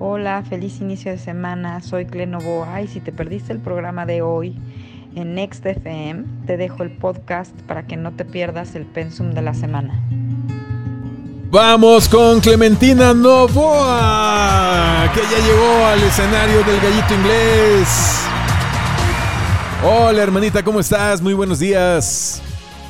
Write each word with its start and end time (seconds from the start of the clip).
Hola, 0.00 0.44
feliz 0.48 0.80
inicio 0.80 1.10
de 1.10 1.18
semana. 1.18 1.80
Soy 1.80 2.06
Clenovoa 2.06 2.80
y 2.82 2.86
si 2.86 3.00
te 3.00 3.10
perdiste 3.10 3.52
el 3.52 3.58
programa 3.58 4.06
de 4.06 4.22
hoy 4.22 4.56
en 5.16 5.34
Next 5.34 5.66
FM, 5.66 6.22
te 6.46 6.56
dejo 6.56 6.84
el 6.84 6.92
podcast 6.92 7.50
para 7.62 7.84
que 7.84 7.96
no 7.96 8.12
te 8.12 8.24
pierdas 8.24 8.76
el 8.76 8.86
pensum 8.86 9.32
de 9.32 9.42
la 9.42 9.54
semana. 9.54 10.00
Vamos 11.50 12.08
con 12.08 12.38
Clementina 12.38 13.12
Novoa, 13.12 15.10
que 15.12 15.20
ya 15.20 15.44
llegó 15.44 15.86
al 15.86 16.00
escenario 16.04 16.62
del 16.62 16.80
gallito 16.80 17.14
inglés. 17.14 18.22
Hola 19.82 20.22
hermanita, 20.22 20.62
¿cómo 20.62 20.78
estás? 20.78 21.20
Muy 21.20 21.34
buenos 21.34 21.58
días. 21.58 22.40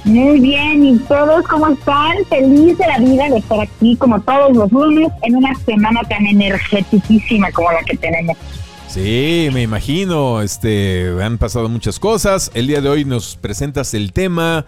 Muy 0.04 0.40
bien, 0.40 0.84
¿y 0.84 0.98
todos 1.00 1.46
cómo 1.46 1.68
están? 1.68 2.24
Feliz 2.28 2.78
de 2.78 2.86
la 2.86 2.98
vida 2.98 3.28
de 3.28 3.38
estar 3.38 3.60
aquí 3.60 3.96
como 3.96 4.20
todos 4.20 4.56
los 4.56 4.70
lunes 4.72 5.10
en 5.22 5.36
una 5.36 5.54
semana 5.66 6.00
tan 6.08 6.26
energeticísima 6.26 7.50
como 7.52 7.72
la 7.72 7.82
que 7.82 7.96
tenemos. 7.96 8.36
Sí, 8.86 9.48
me 9.52 9.62
imagino, 9.62 10.40
este, 10.40 11.12
han 11.22 11.36
pasado 11.36 11.68
muchas 11.68 11.98
cosas. 11.98 12.50
El 12.54 12.68
día 12.68 12.80
de 12.80 12.88
hoy 12.88 13.04
nos 13.04 13.36
presentas 13.36 13.92
el 13.92 14.12
tema 14.12 14.64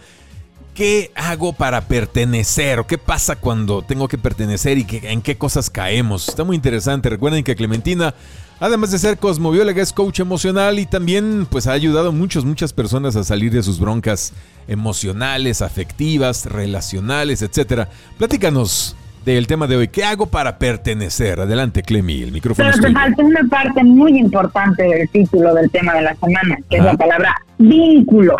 ¿Qué 0.75 1.11
hago 1.15 1.53
para 1.53 1.83
pertenecer? 1.83 2.79
¿O 2.79 2.87
qué 2.87 2.97
pasa 2.97 3.37
cuando 3.37 3.83
tengo 3.83 4.09
que 4.09 4.19
pertenecer 4.19 4.79
y 4.79 4.87
en 5.03 5.21
qué 5.21 5.37
cosas 5.37 5.69
caemos? 5.69 6.29
Está 6.29 6.45
muy 6.45 6.57
interesante. 6.57 7.11
Recuerden 7.11 7.45
que 7.45 7.57
Clementina, 7.57 8.15
además 8.61 8.93
de 8.93 8.99
ser 8.99 9.19
cosmobióloga, 9.19 9.83
es 9.83 9.93
coach 9.93 10.21
emocional 10.21 10.79
y 10.79 10.87
también 10.87 11.47
pues 11.51 11.67
ha 11.67 11.73
ayudado 11.73 12.11
a 12.11 12.13
muchas, 12.13 12.45
muchas 12.45 12.73
personas 12.73 13.17
a 13.17 13.25
salir 13.25 13.51
de 13.51 13.63
sus 13.63 13.81
broncas 13.81 14.33
emocionales, 14.69 15.63
afectivas, 15.63 16.47
relacionales, 16.47 17.43
etc. 17.43 17.89
Platícanos 18.19 18.95
del 19.25 19.47
tema 19.47 19.67
de 19.67 19.77
hoy. 19.77 19.89
¿Qué 19.89 20.05
hago 20.05 20.27
para 20.27 20.59
pertenecer? 20.59 21.41
Adelante, 21.41 21.83
Clemi, 21.83 22.23
el 22.23 22.33
micrófono. 22.33 22.71
Pero 22.71 22.83
te 22.83 22.93
falta 22.93 23.23
una 23.25 23.43
parte 23.49 23.83
muy 23.83 24.19
importante 24.19 24.83
del 24.83 25.09
título 25.09 25.55
del 25.55 25.71
tema 25.71 25.95
de 25.95 26.03
la 26.03 26.15
semana, 26.17 26.59
que 26.69 26.77
es 26.77 26.85
la 26.85 26.97
palabra 26.97 27.35
vínculo. 27.59 28.37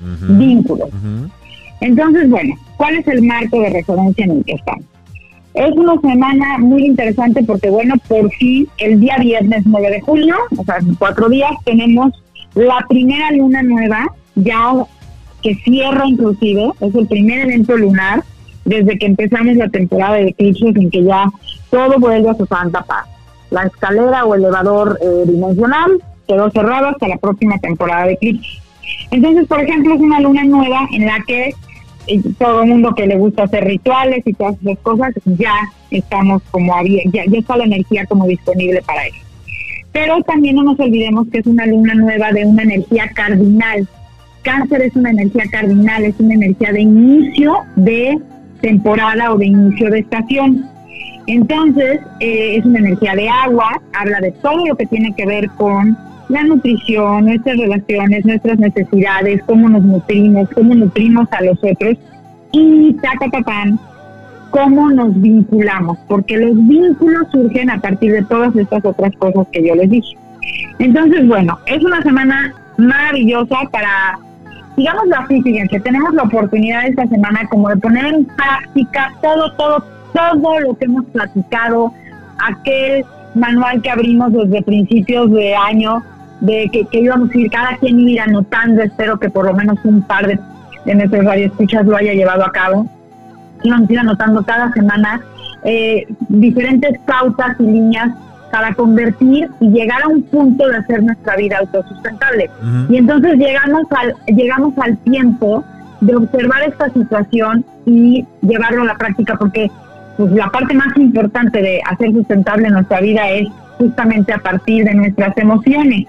Vínculo. 0.00 0.88
Entonces, 1.80 2.28
bueno, 2.28 2.54
¿cuál 2.76 2.96
es 2.96 3.06
el 3.08 3.22
marco 3.22 3.60
de 3.60 3.70
referencia 3.70 4.24
en 4.24 4.30
el 4.32 4.44
que 4.44 4.52
estamos? 4.52 4.84
Es 5.54 5.72
una 5.76 6.00
semana 6.00 6.58
muy 6.58 6.84
interesante 6.84 7.44
porque, 7.44 7.70
bueno, 7.70 7.94
por 8.08 8.28
fin 8.32 8.68
el 8.78 8.98
día 8.98 9.16
viernes 9.18 9.62
9 9.64 9.90
de 9.90 10.00
julio, 10.00 10.34
o 10.56 10.64
sea, 10.64 10.78
en 10.78 10.96
cuatro 10.96 11.28
días, 11.28 11.52
tenemos 11.64 12.12
la 12.54 12.84
primera 12.88 13.30
luna 13.30 13.62
nueva, 13.62 14.06
ya 14.34 14.72
que 15.42 15.54
cierra 15.56 16.06
inclusive, 16.06 16.72
es 16.80 16.94
el 16.94 17.06
primer 17.06 17.40
evento 17.40 17.76
lunar 17.76 18.24
desde 18.64 18.98
que 18.98 19.06
empezamos 19.06 19.54
la 19.54 19.68
temporada 19.68 20.16
de 20.16 20.28
eclipses 20.28 20.74
en 20.74 20.90
que 20.90 21.04
ya 21.04 21.30
todo 21.70 22.00
vuelve 22.00 22.30
a 22.30 22.34
su 22.34 22.46
santa 22.46 22.82
paz. 22.82 23.06
La 23.50 23.62
escalera 23.62 24.24
o 24.24 24.34
elevador 24.34 24.98
eh, 25.00 25.30
dimensional 25.30 26.02
quedó 26.26 26.50
cerrado 26.50 26.88
hasta 26.88 27.06
la 27.06 27.18
próxima 27.18 27.58
temporada 27.58 28.06
de 28.06 28.14
eclipses. 28.14 28.60
Entonces, 29.12 29.46
por 29.46 29.60
ejemplo, 29.60 29.94
es 29.94 30.00
una 30.00 30.18
luna 30.18 30.42
nueva 30.44 30.88
en 30.92 31.06
la 31.06 31.22
que 31.26 31.54
todo 32.38 32.62
el 32.62 32.68
mundo 32.68 32.94
que 32.94 33.06
le 33.06 33.16
gusta 33.16 33.44
hacer 33.44 33.64
rituales 33.64 34.22
y 34.26 34.32
todas 34.32 34.56
esas 34.60 34.78
cosas, 34.78 35.12
ya 35.24 35.54
estamos 35.90 36.42
como 36.50 36.74
ya, 37.12 37.24
ya 37.26 37.38
está 37.38 37.56
la 37.56 37.64
energía 37.64 38.06
como 38.06 38.26
disponible 38.26 38.82
para 38.82 39.06
eso. 39.06 39.18
Pero 39.92 40.20
también 40.22 40.56
no 40.56 40.64
nos 40.64 40.80
olvidemos 40.80 41.28
que 41.28 41.38
es 41.38 41.46
una 41.46 41.66
luna 41.66 41.94
nueva 41.94 42.32
de 42.32 42.44
una 42.44 42.62
energía 42.64 43.08
cardinal. 43.14 43.88
Cáncer 44.42 44.82
es 44.82 44.96
una 44.96 45.10
energía 45.10 45.44
cardinal, 45.50 46.04
es 46.04 46.18
una 46.18 46.34
energía 46.34 46.72
de 46.72 46.80
inicio 46.82 47.58
de 47.76 48.18
temporada 48.60 49.32
o 49.32 49.38
de 49.38 49.46
inicio 49.46 49.90
de 49.90 50.00
estación. 50.00 50.66
Entonces, 51.26 52.00
eh, 52.20 52.56
es 52.56 52.64
una 52.64 52.80
energía 52.80 53.14
de 53.14 53.28
agua, 53.28 53.80
habla 53.92 54.20
de 54.20 54.32
todo 54.32 54.66
lo 54.66 54.76
que 54.76 54.86
tiene 54.86 55.14
que 55.16 55.26
ver 55.26 55.48
con 55.50 55.96
la 56.28 56.42
nutrición, 56.44 57.26
nuestras 57.26 57.56
relaciones, 57.58 58.24
nuestras 58.24 58.58
necesidades, 58.58 59.42
cómo 59.46 59.68
nos 59.68 59.82
nutrimos, 59.82 60.48
cómo 60.54 60.74
nutrimos 60.74 61.28
a 61.32 61.42
los 61.42 61.58
otros 61.62 61.96
y 62.52 62.92
tacatapán, 62.94 63.78
cómo 64.50 64.90
nos 64.90 65.20
vinculamos, 65.20 65.98
porque 66.08 66.36
los 66.36 66.54
vínculos 66.66 67.26
surgen 67.32 67.70
a 67.70 67.80
partir 67.80 68.12
de 68.12 68.22
todas 68.22 68.54
estas 68.56 68.84
otras 68.84 69.14
cosas 69.16 69.46
que 69.52 69.66
yo 69.66 69.74
les 69.74 69.90
dije. 69.90 70.16
Entonces, 70.78 71.26
bueno, 71.26 71.58
es 71.66 71.82
una 71.84 72.02
semana 72.02 72.54
maravillosa 72.76 73.56
para, 73.70 74.18
digamos 74.76 75.04
así, 75.18 75.42
fíjense, 75.42 75.80
tenemos 75.80 76.14
la 76.14 76.22
oportunidad 76.22 76.86
esta 76.86 77.06
semana 77.08 77.46
como 77.50 77.68
de 77.68 77.76
poner 77.76 78.06
en 78.06 78.24
práctica 78.24 79.12
todo, 79.22 79.52
todo, 79.52 79.84
todo 80.12 80.60
lo 80.60 80.74
que 80.74 80.84
hemos 80.84 81.04
platicado, 81.06 81.92
aquel 82.38 83.04
manual 83.34 83.82
que 83.82 83.90
abrimos 83.90 84.32
desde 84.32 84.62
principios 84.62 85.30
de 85.32 85.54
año 85.54 86.02
de 86.40 86.68
que, 86.70 87.00
íbamos 87.00 87.30
a 87.30 87.38
ir, 87.38 87.50
cada 87.50 87.76
quien 87.76 88.00
ir 88.00 88.20
anotando, 88.20 88.82
espero 88.82 89.18
que 89.18 89.30
por 89.30 89.46
lo 89.46 89.54
menos 89.54 89.78
un 89.84 90.02
par 90.02 90.26
de, 90.26 90.38
de 90.84 90.94
nuestros 90.94 91.24
radioescuchas 91.24 91.86
lo 91.86 91.96
haya 91.96 92.12
llevado 92.12 92.44
a 92.44 92.52
cabo. 92.52 92.86
Íbamos 93.62 93.88
a 93.88 93.92
ir 93.92 93.98
anotando 93.98 94.44
cada 94.44 94.72
semana 94.72 95.20
eh, 95.64 96.06
diferentes 96.28 96.98
pautas 97.06 97.56
y 97.58 97.62
líneas 97.62 98.10
para 98.50 98.74
convertir 98.74 99.48
y 99.60 99.70
llegar 99.70 100.02
a 100.04 100.08
un 100.08 100.22
punto 100.22 100.68
de 100.68 100.76
hacer 100.76 101.02
nuestra 101.02 101.36
vida 101.36 101.58
autosustentable. 101.58 102.50
Y 102.88 102.98
entonces 102.98 103.34
llegamos 103.36 103.82
al, 103.90 104.14
llegamos 104.26 104.74
al 104.78 104.96
tiempo 104.98 105.64
de 106.00 106.14
observar 106.14 106.62
esta 106.62 106.88
situación 106.90 107.64
y 107.86 108.24
llevarlo 108.42 108.82
a 108.82 108.84
la 108.84 108.96
práctica, 108.96 109.36
porque 109.36 109.70
pues, 110.16 110.30
la 110.32 110.48
parte 110.50 110.74
más 110.74 110.96
importante 110.96 111.62
de 111.62 111.80
hacer 111.90 112.12
sustentable 112.12 112.70
nuestra 112.70 113.00
vida 113.00 113.28
es 113.30 113.48
justamente 113.78 114.32
a 114.32 114.38
partir 114.38 114.84
de 114.84 114.94
nuestras 114.94 115.36
emociones. 115.38 116.06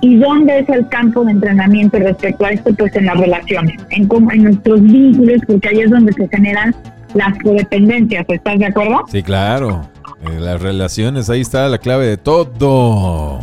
¿Y 0.00 0.16
dónde 0.16 0.58
es 0.58 0.68
el 0.68 0.86
campo 0.88 1.24
de 1.24 1.32
entrenamiento 1.32 1.98
respecto 1.98 2.44
a 2.44 2.50
esto? 2.50 2.74
Pues 2.74 2.94
en 2.96 3.06
las 3.06 3.16
relaciones, 3.16 3.76
en, 3.90 4.08
en 4.32 4.42
nuestros 4.42 4.82
vínculos, 4.82 5.40
porque 5.46 5.68
ahí 5.68 5.80
es 5.80 5.90
donde 5.90 6.12
se 6.12 6.28
generan 6.28 6.74
las 7.14 7.38
codependencias, 7.38 8.24
¿estás 8.28 8.58
de 8.58 8.66
acuerdo? 8.66 9.04
Sí, 9.08 9.22
claro. 9.22 9.88
En 10.26 10.44
las 10.44 10.60
relaciones, 10.60 11.30
ahí 11.30 11.40
está 11.40 11.68
la 11.68 11.78
clave 11.78 12.06
de 12.06 12.16
todo. 12.16 13.40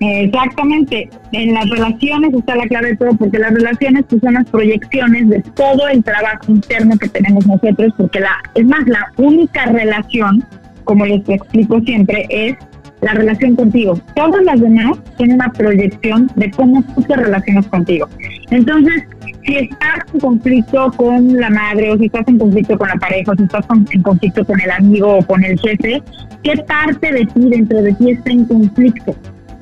Exactamente, 0.00 1.08
en 1.32 1.54
las 1.54 1.68
relaciones 1.70 2.34
está 2.34 2.56
la 2.56 2.66
clave 2.66 2.88
de 2.88 2.96
todo, 2.96 3.14
porque 3.16 3.38
las 3.38 3.54
relaciones 3.54 4.04
pues, 4.08 4.20
son 4.20 4.34
las 4.34 4.44
proyecciones 4.50 5.28
de 5.28 5.40
todo 5.54 5.88
el 5.88 6.02
trabajo 6.02 6.44
interno 6.48 6.98
que 6.98 7.08
tenemos 7.08 7.46
nosotros, 7.46 7.92
porque 7.96 8.20
la, 8.20 8.36
es 8.54 8.66
más, 8.66 8.86
la 8.86 9.06
única 9.16 9.66
relación, 9.66 10.44
como 10.84 11.06
les 11.06 11.26
explico 11.28 11.80
siempre, 11.80 12.26
es 12.28 12.56
la 13.04 13.12
relación 13.12 13.54
contigo. 13.54 14.00
Todas 14.16 14.42
las 14.44 14.60
demás 14.60 14.98
son 15.18 15.32
una 15.32 15.52
proyección 15.52 16.30
de 16.36 16.50
cómo 16.50 16.82
tú 16.82 17.02
te 17.02 17.16
relacionas 17.16 17.66
contigo. 17.68 18.08
Entonces, 18.50 19.04
si 19.44 19.56
estás 19.56 19.98
en 20.12 20.20
conflicto 20.20 20.90
con 20.96 21.36
la 21.38 21.50
madre, 21.50 21.90
o 21.90 21.98
si 21.98 22.06
estás 22.06 22.26
en 22.28 22.38
conflicto 22.38 22.78
con 22.78 22.88
la 22.88 22.96
pareja, 22.96 23.32
o 23.32 23.36
si 23.36 23.42
estás 23.42 23.66
en 23.92 24.02
conflicto 24.02 24.44
con 24.44 24.58
el 24.60 24.70
amigo 24.70 25.18
o 25.18 25.22
con 25.26 25.44
el 25.44 25.58
jefe, 25.60 26.02
¿qué 26.42 26.56
parte 26.66 27.12
de 27.12 27.26
ti, 27.26 27.48
dentro 27.50 27.82
de 27.82 27.92
ti, 27.92 28.10
está 28.12 28.30
en 28.30 28.46
conflicto? 28.46 29.14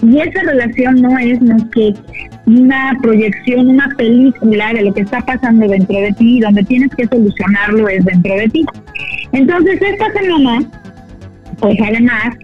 Y 0.02 0.18
esa 0.18 0.42
relación 0.42 1.02
no 1.02 1.18
es 1.18 1.40
más 1.42 1.64
que 1.74 1.94
una 2.46 2.96
proyección, 3.02 3.68
una 3.68 3.88
película 3.96 4.72
de 4.72 4.82
lo 4.82 4.94
que 4.94 5.02
está 5.02 5.20
pasando 5.20 5.66
dentro 5.66 5.96
de 5.96 6.12
ti 6.12 6.38
y 6.38 6.40
donde 6.40 6.62
tienes 6.64 6.90
que 6.96 7.06
solucionarlo 7.06 7.88
es 7.88 8.04
dentro 8.04 8.34
de 8.36 8.48
ti. 8.48 8.64
Entonces, 9.32 9.80
esta 9.80 10.12
semana, 10.12 10.64
pues 11.58 11.76
además, 11.80 12.36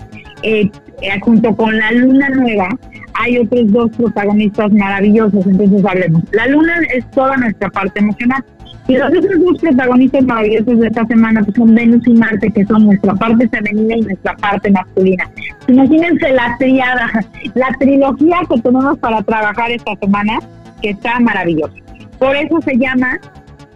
eh, 0.43 0.71
eh, 1.01 1.21
junto 1.21 1.55
con 1.55 1.77
la 1.77 1.93
luna 1.93 2.29
nueva, 2.31 2.69
hay 3.15 3.39
otros 3.39 3.73
dos 3.73 3.91
protagonistas 3.97 4.73
maravillosos, 4.73 5.47
entonces 5.47 5.85
hablemos. 5.85 6.23
La 6.33 6.47
luna 6.47 6.75
es 6.95 7.09
toda 7.11 7.37
nuestra 7.37 7.69
parte 7.71 8.01
emocional. 8.01 8.45
Y 8.87 8.97
los 8.97 9.09
otros 9.09 9.45
dos 9.45 9.61
protagonistas 9.61 10.25
maravillosos 10.25 10.79
de 10.79 10.87
esta 10.87 11.05
semana 11.07 11.43
pues 11.43 11.55
son 11.57 11.75
Venus 11.75 12.07
y 12.07 12.15
Marte, 12.15 12.51
que 12.51 12.65
son 12.65 12.87
nuestra 12.87 13.15
parte 13.15 13.47
femenina 13.49 13.97
y 13.97 14.01
nuestra 14.01 14.35
parte 14.37 14.71
masculina. 14.71 15.29
Imagínense 15.67 16.33
la 16.33 16.57
triada, 16.59 17.11
la 17.55 17.69
trilogía 17.79 18.39
que 18.49 18.61
tenemos 18.63 18.99
para 18.99 19.23
trabajar 19.23 19.71
esta 19.71 19.95
semana, 19.97 20.39
que 20.81 20.91
está 20.91 21.21
maravillosa. 21.21 21.75
Por 22.19 22.35
eso 22.35 22.61
se 22.63 22.79
llama, 22.79 23.19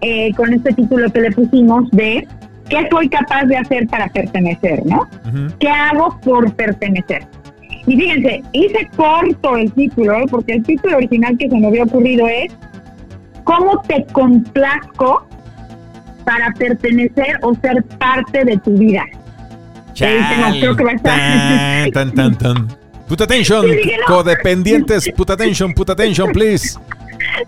eh, 0.01 0.33
con 0.35 0.53
este 0.55 0.73
título 0.73 1.13
que 1.13 1.21
le 1.21 1.31
pusimos, 1.33 1.91
de 1.91 2.27
¿Qué 2.69 2.88
soy 2.91 3.09
capaz 3.09 3.44
de 3.44 3.56
hacer 3.56 3.87
para 3.88 4.09
pertenecer, 4.09 4.85
no? 4.87 5.09
¿Qué 5.59 5.69
hago 5.69 6.19
por 6.20 6.53
pertenecer? 6.55 7.26
Y 7.87 7.97
fíjense, 7.97 8.43
hice 8.53 8.88
corto 8.97 9.56
el 9.56 9.73
título, 9.73 10.14
¿eh? 10.19 10.25
porque 10.31 10.53
el 10.55 10.62
título 10.62 10.99
original 10.99 11.37
que 11.37 11.49
se 11.49 11.56
me 11.56 11.67
había 11.67 11.82
ocurrido 11.82 12.26
es 12.29 12.53
¿Cómo 13.44 13.82
te 13.82 14.05
complazco 14.12 15.26
para 16.25 16.53
pertenecer 16.53 17.38
o 17.43 17.55
ser 17.56 17.82
parte 17.99 18.44
de 18.44 18.56
tu 18.59 18.79
vida? 18.79 19.05
creo 20.61 20.76
que 20.76 20.85
va 20.85 20.91
a 20.91 20.94
estar... 20.94 21.91
Tan, 21.93 22.12
tan, 22.12 22.38
tan, 22.38 22.69
Put 23.08 23.20
attention, 23.26 23.67
codependientes, 24.06 25.08
put 25.15 25.31
attention, 25.31 25.75
put 25.75 25.91
attention, 25.91 26.32
please. 26.32 26.79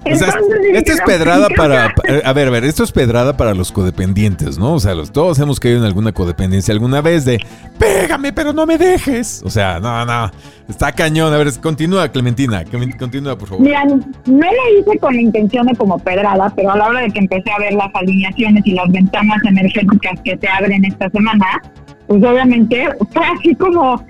Esto 0.05 0.93
es 0.93 1.01
pedrada 1.07 1.49
para, 1.49 1.95
a 2.25 2.33
ver, 2.33 2.49
a 2.49 2.51
ver, 2.51 2.65
esto 2.65 2.85
es 2.85 2.93
pedrada 2.93 3.37
para 3.37 3.55
los 3.55 3.73
codependientes, 3.73 4.59
¿no? 4.59 4.75
O 4.75 4.81
sea, 4.81 4.95
los, 4.95 5.13
todos 5.13 5.39
hemos 5.39 5.61
caído 5.61 5.79
en 5.79 5.85
alguna 5.85 6.13
codependencia 6.13 6.73
alguna 6.73 7.01
vez 7.01 7.25
de, 7.25 7.39
pégame, 7.79 8.33
pero 8.33 8.53
no 8.53 8.67
me 8.67 8.79
dejes. 8.79 9.43
O 9.45 9.51
sea, 9.51 9.81
no, 9.81 10.05
no, 10.05 10.31
está 10.69 10.93
cañón. 10.93 11.33
A 11.33 11.39
ver, 11.39 11.49
continúa, 11.61 12.09
Clementina, 12.09 12.65
continúa, 12.99 13.37
por 13.37 13.49
favor. 13.49 13.65
Mira, 13.65 13.85
no 13.85 13.97
lo 14.27 14.81
hice 14.81 14.99
con 14.99 15.15
la 15.15 15.21
intención 15.21 15.67
de 15.67 15.75
como 15.77 15.99
pedrada, 15.99 16.53
pero 16.55 16.73
a 16.73 16.77
la 16.77 16.89
hora 16.89 17.01
de 17.01 17.11
que 17.11 17.21
empecé 17.21 17.51
a 17.51 17.59
ver 17.59 17.75
las 17.75 17.95
alineaciones 17.95 18.67
y 18.67 18.73
las 18.73 18.91
ventanas 18.91 19.39
energéticas 19.47 20.21
que 20.25 20.37
se 20.39 20.49
abren 20.49 20.85
esta 20.85 21.11
semana, 21.11 21.47
pues 22.07 22.23
obviamente 22.23 22.89
fue 23.13 23.23
así 23.27 23.55
como 23.55 24.05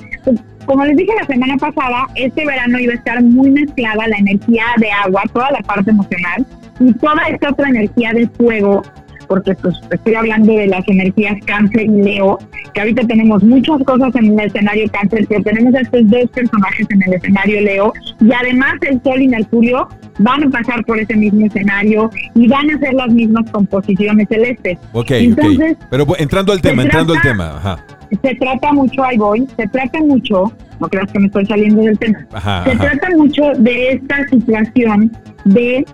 como 0.67 0.85
les 0.85 0.97
dije 0.97 1.13
la 1.19 1.27
semana 1.27 1.57
pasada, 1.57 2.07
este 2.15 2.45
verano 2.47 2.79
iba 2.79 2.93
a 2.93 2.97
estar 2.97 3.23
muy 3.23 3.51
mezclada 3.51 4.09
la 4.09 4.17
energía 4.17 4.65
de 4.79 4.91
agua, 4.91 5.23
toda 5.33 5.51
la 5.51 5.61
parte 5.61 5.91
emocional, 5.91 6.47
y 6.81 6.93
toda 6.95 7.23
esta 7.31 7.51
otra 7.51 7.69
energía 7.69 8.13
de 8.13 8.29
fuego, 8.29 8.83
porque 9.29 9.55
pues 9.55 9.75
estoy 9.91 10.15
hablando 10.15 10.53
de 10.53 10.67
las 10.67 10.87
energías 10.89 11.37
cáncer 11.47 11.83
y 11.83 12.03
leo, 12.03 12.39
que 12.73 12.81
ahorita 12.81 13.07
tenemos 13.07 13.43
muchas 13.43 13.83
cosas 13.85 14.15
en 14.17 14.39
el 14.39 14.47
escenario 14.47 14.91
cáncer, 14.91 15.27
pero 15.29 15.43
tenemos 15.43 15.75
a 15.75 15.81
estos 15.81 16.09
dos 16.09 16.31
personajes 16.31 16.87
en 16.91 17.03
el 17.03 17.15
escenario 17.15 17.61
leo, 17.61 17.93
y 18.21 18.33
además 18.33 18.75
el 18.83 19.01
sol 19.03 19.23
y 19.23 19.29
Mercurio 19.29 19.89
van 20.19 20.45
a 20.45 20.51
pasar 20.51 20.85
por 20.85 20.99
ese 20.99 21.17
mismo 21.17 21.47
escenario 21.47 22.11
y 22.35 22.47
van 22.49 22.71
a 22.71 22.77
hacer 22.77 22.95
las 22.95 23.09
mismas 23.09 23.51
composiciones 23.51 24.29
celestes. 24.29 24.79
Ok, 24.93 25.11
Entonces, 25.11 25.77
pero 25.91 26.07
entrando 26.19 26.53
al 26.53 26.61
tema, 26.61 26.83
entrando 26.83 27.15
al 27.15 27.23
tema, 27.23 27.57
ajá 27.57 27.85
se 28.23 28.35
trata 28.37 28.73
mucho, 28.73 29.05
ahí 29.05 29.17
voy, 29.17 29.47
se 29.57 29.67
trata 29.69 30.01
mucho, 30.01 30.53
no 30.81 30.89
creas 30.89 31.11
que 31.13 31.19
me 31.21 31.27
estoy 31.27 31.47
saliendo 31.47 31.83
del 31.83 31.99
tema, 31.99 32.19
se 32.65 32.77
trata 32.77 33.09
mucho 33.17 33.43
de 33.59 33.93
esta 33.93 34.27
situación 34.29 35.13
de 35.45 35.85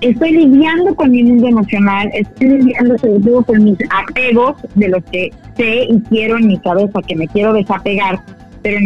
estoy 0.00 0.32
lidiando 0.32 0.94
con 0.94 1.10
mi 1.10 1.22
mundo 1.22 1.48
emocional, 1.48 2.10
estoy 2.12 2.48
lidiando 2.48 2.98
sobre 2.98 3.20
todo 3.20 3.42
con 3.44 3.64
mis 3.64 3.78
apegos 3.90 4.56
de 4.74 4.88
los 4.88 5.02
que 5.04 5.32
sé 5.56 5.84
y 5.88 6.00
quiero 6.08 6.38
en 6.38 6.48
mi 6.48 6.58
cabeza, 6.58 7.00
que 7.06 7.16
me 7.16 7.26
quiero 7.28 7.52
desapegar, 7.54 8.20
pero 8.62 8.78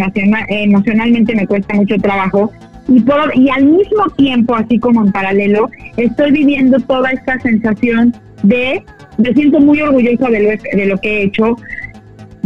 emocionalmente 0.48 1.34
me 1.34 1.46
cuesta 1.46 1.74
mucho 1.74 1.96
trabajo. 1.96 2.52
Y, 2.88 3.00
por, 3.00 3.36
y 3.36 3.50
al 3.50 3.66
mismo 3.66 4.08
tiempo, 4.16 4.54
así 4.54 4.78
como 4.78 5.04
en 5.04 5.12
paralelo, 5.12 5.68
estoy 5.96 6.32
viviendo 6.32 6.78
toda 6.80 7.10
esta 7.10 7.38
sensación 7.40 8.14
de, 8.42 8.82
me 9.18 9.34
siento 9.34 9.60
muy 9.60 9.80
orgullosa 9.80 10.30
de 10.30 10.40
lo, 10.42 10.78
de 10.78 10.86
lo 10.86 10.98
que 10.98 11.08
he 11.08 11.22
hecho, 11.24 11.56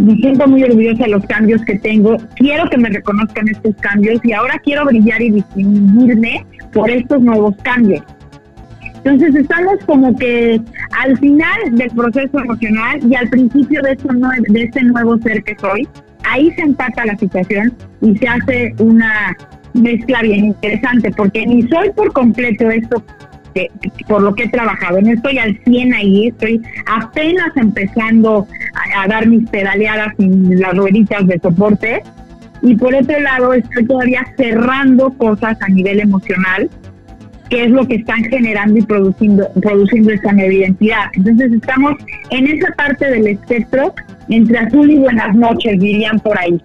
me 0.02 0.16
siento 0.16 0.48
muy 0.48 0.64
orgullosa 0.64 1.04
de 1.04 1.10
los 1.10 1.24
cambios 1.26 1.62
que 1.64 1.78
tengo, 1.78 2.16
quiero 2.34 2.68
que 2.68 2.76
me 2.76 2.88
reconozcan 2.88 3.46
estos 3.48 3.74
cambios 3.76 4.20
y 4.24 4.32
ahora 4.32 4.58
quiero 4.64 4.84
brillar 4.84 5.22
y 5.22 5.30
distinguirme 5.30 6.44
por 6.72 6.90
estos 6.90 7.22
nuevos 7.22 7.54
cambios. 7.62 8.02
Entonces 9.04 9.34
estamos 9.34 9.74
como 9.86 10.16
que 10.16 10.60
al 11.00 11.16
final 11.18 11.76
del 11.76 11.90
proceso 11.90 12.38
emocional 12.38 12.98
y 13.08 13.14
al 13.14 13.28
principio 13.28 13.80
de, 13.82 13.96
de 14.48 14.62
este 14.62 14.82
nuevo 14.82 15.18
ser 15.18 15.42
que 15.44 15.56
soy, 15.60 15.86
ahí 16.24 16.50
se 16.52 16.62
empata 16.62 17.06
la 17.06 17.16
situación 17.16 17.72
y 18.00 18.16
se 18.16 18.26
hace 18.26 18.74
una 18.78 19.36
mezcla 19.74 20.22
bien 20.22 20.46
interesante, 20.46 21.12
porque 21.16 21.46
ni 21.46 21.62
soy 21.68 21.90
por 21.90 22.12
completo 22.12 22.70
esto 22.70 23.02
por 24.06 24.22
lo 24.22 24.34
que 24.34 24.44
he 24.44 24.48
trabajado. 24.48 25.00
No 25.00 25.12
estoy 25.12 25.38
al 25.38 25.58
100 25.64 25.94
ahí, 25.94 26.28
estoy 26.28 26.62
apenas 26.86 27.56
empezando 27.56 28.46
a, 28.96 29.08
dar 29.08 29.26
mis 29.26 29.48
pedaleadas 29.50 30.14
sin 30.16 30.60
las 30.60 30.76
rueditas 30.76 31.26
de 31.26 31.38
soporte. 31.40 32.02
Y 32.62 32.76
por 32.76 32.94
otro 32.94 33.18
lado, 33.20 33.54
estoy 33.54 33.86
todavía 33.86 34.24
cerrando 34.36 35.10
cosas 35.14 35.56
a 35.60 35.68
nivel 35.68 36.00
emocional, 36.00 36.70
que 37.50 37.64
es 37.64 37.70
lo 37.70 37.86
que 37.86 37.96
están 37.96 38.22
generando 38.24 38.78
y 38.78 38.82
produciendo, 38.82 39.48
produciendo 39.60 40.12
esta 40.12 40.32
nueva 40.32 40.52
identidad. 40.52 41.06
Entonces 41.14 41.52
estamos 41.52 41.94
en 42.30 42.46
esa 42.46 42.72
parte 42.76 43.10
del 43.10 43.26
espectro 43.26 43.94
entre 44.28 44.58
azul 44.58 44.90
y 44.90 44.98
buenas 44.98 45.34
noches, 45.34 45.78
dirían 45.80 46.18
por 46.20 46.38
ahí. 46.38 46.60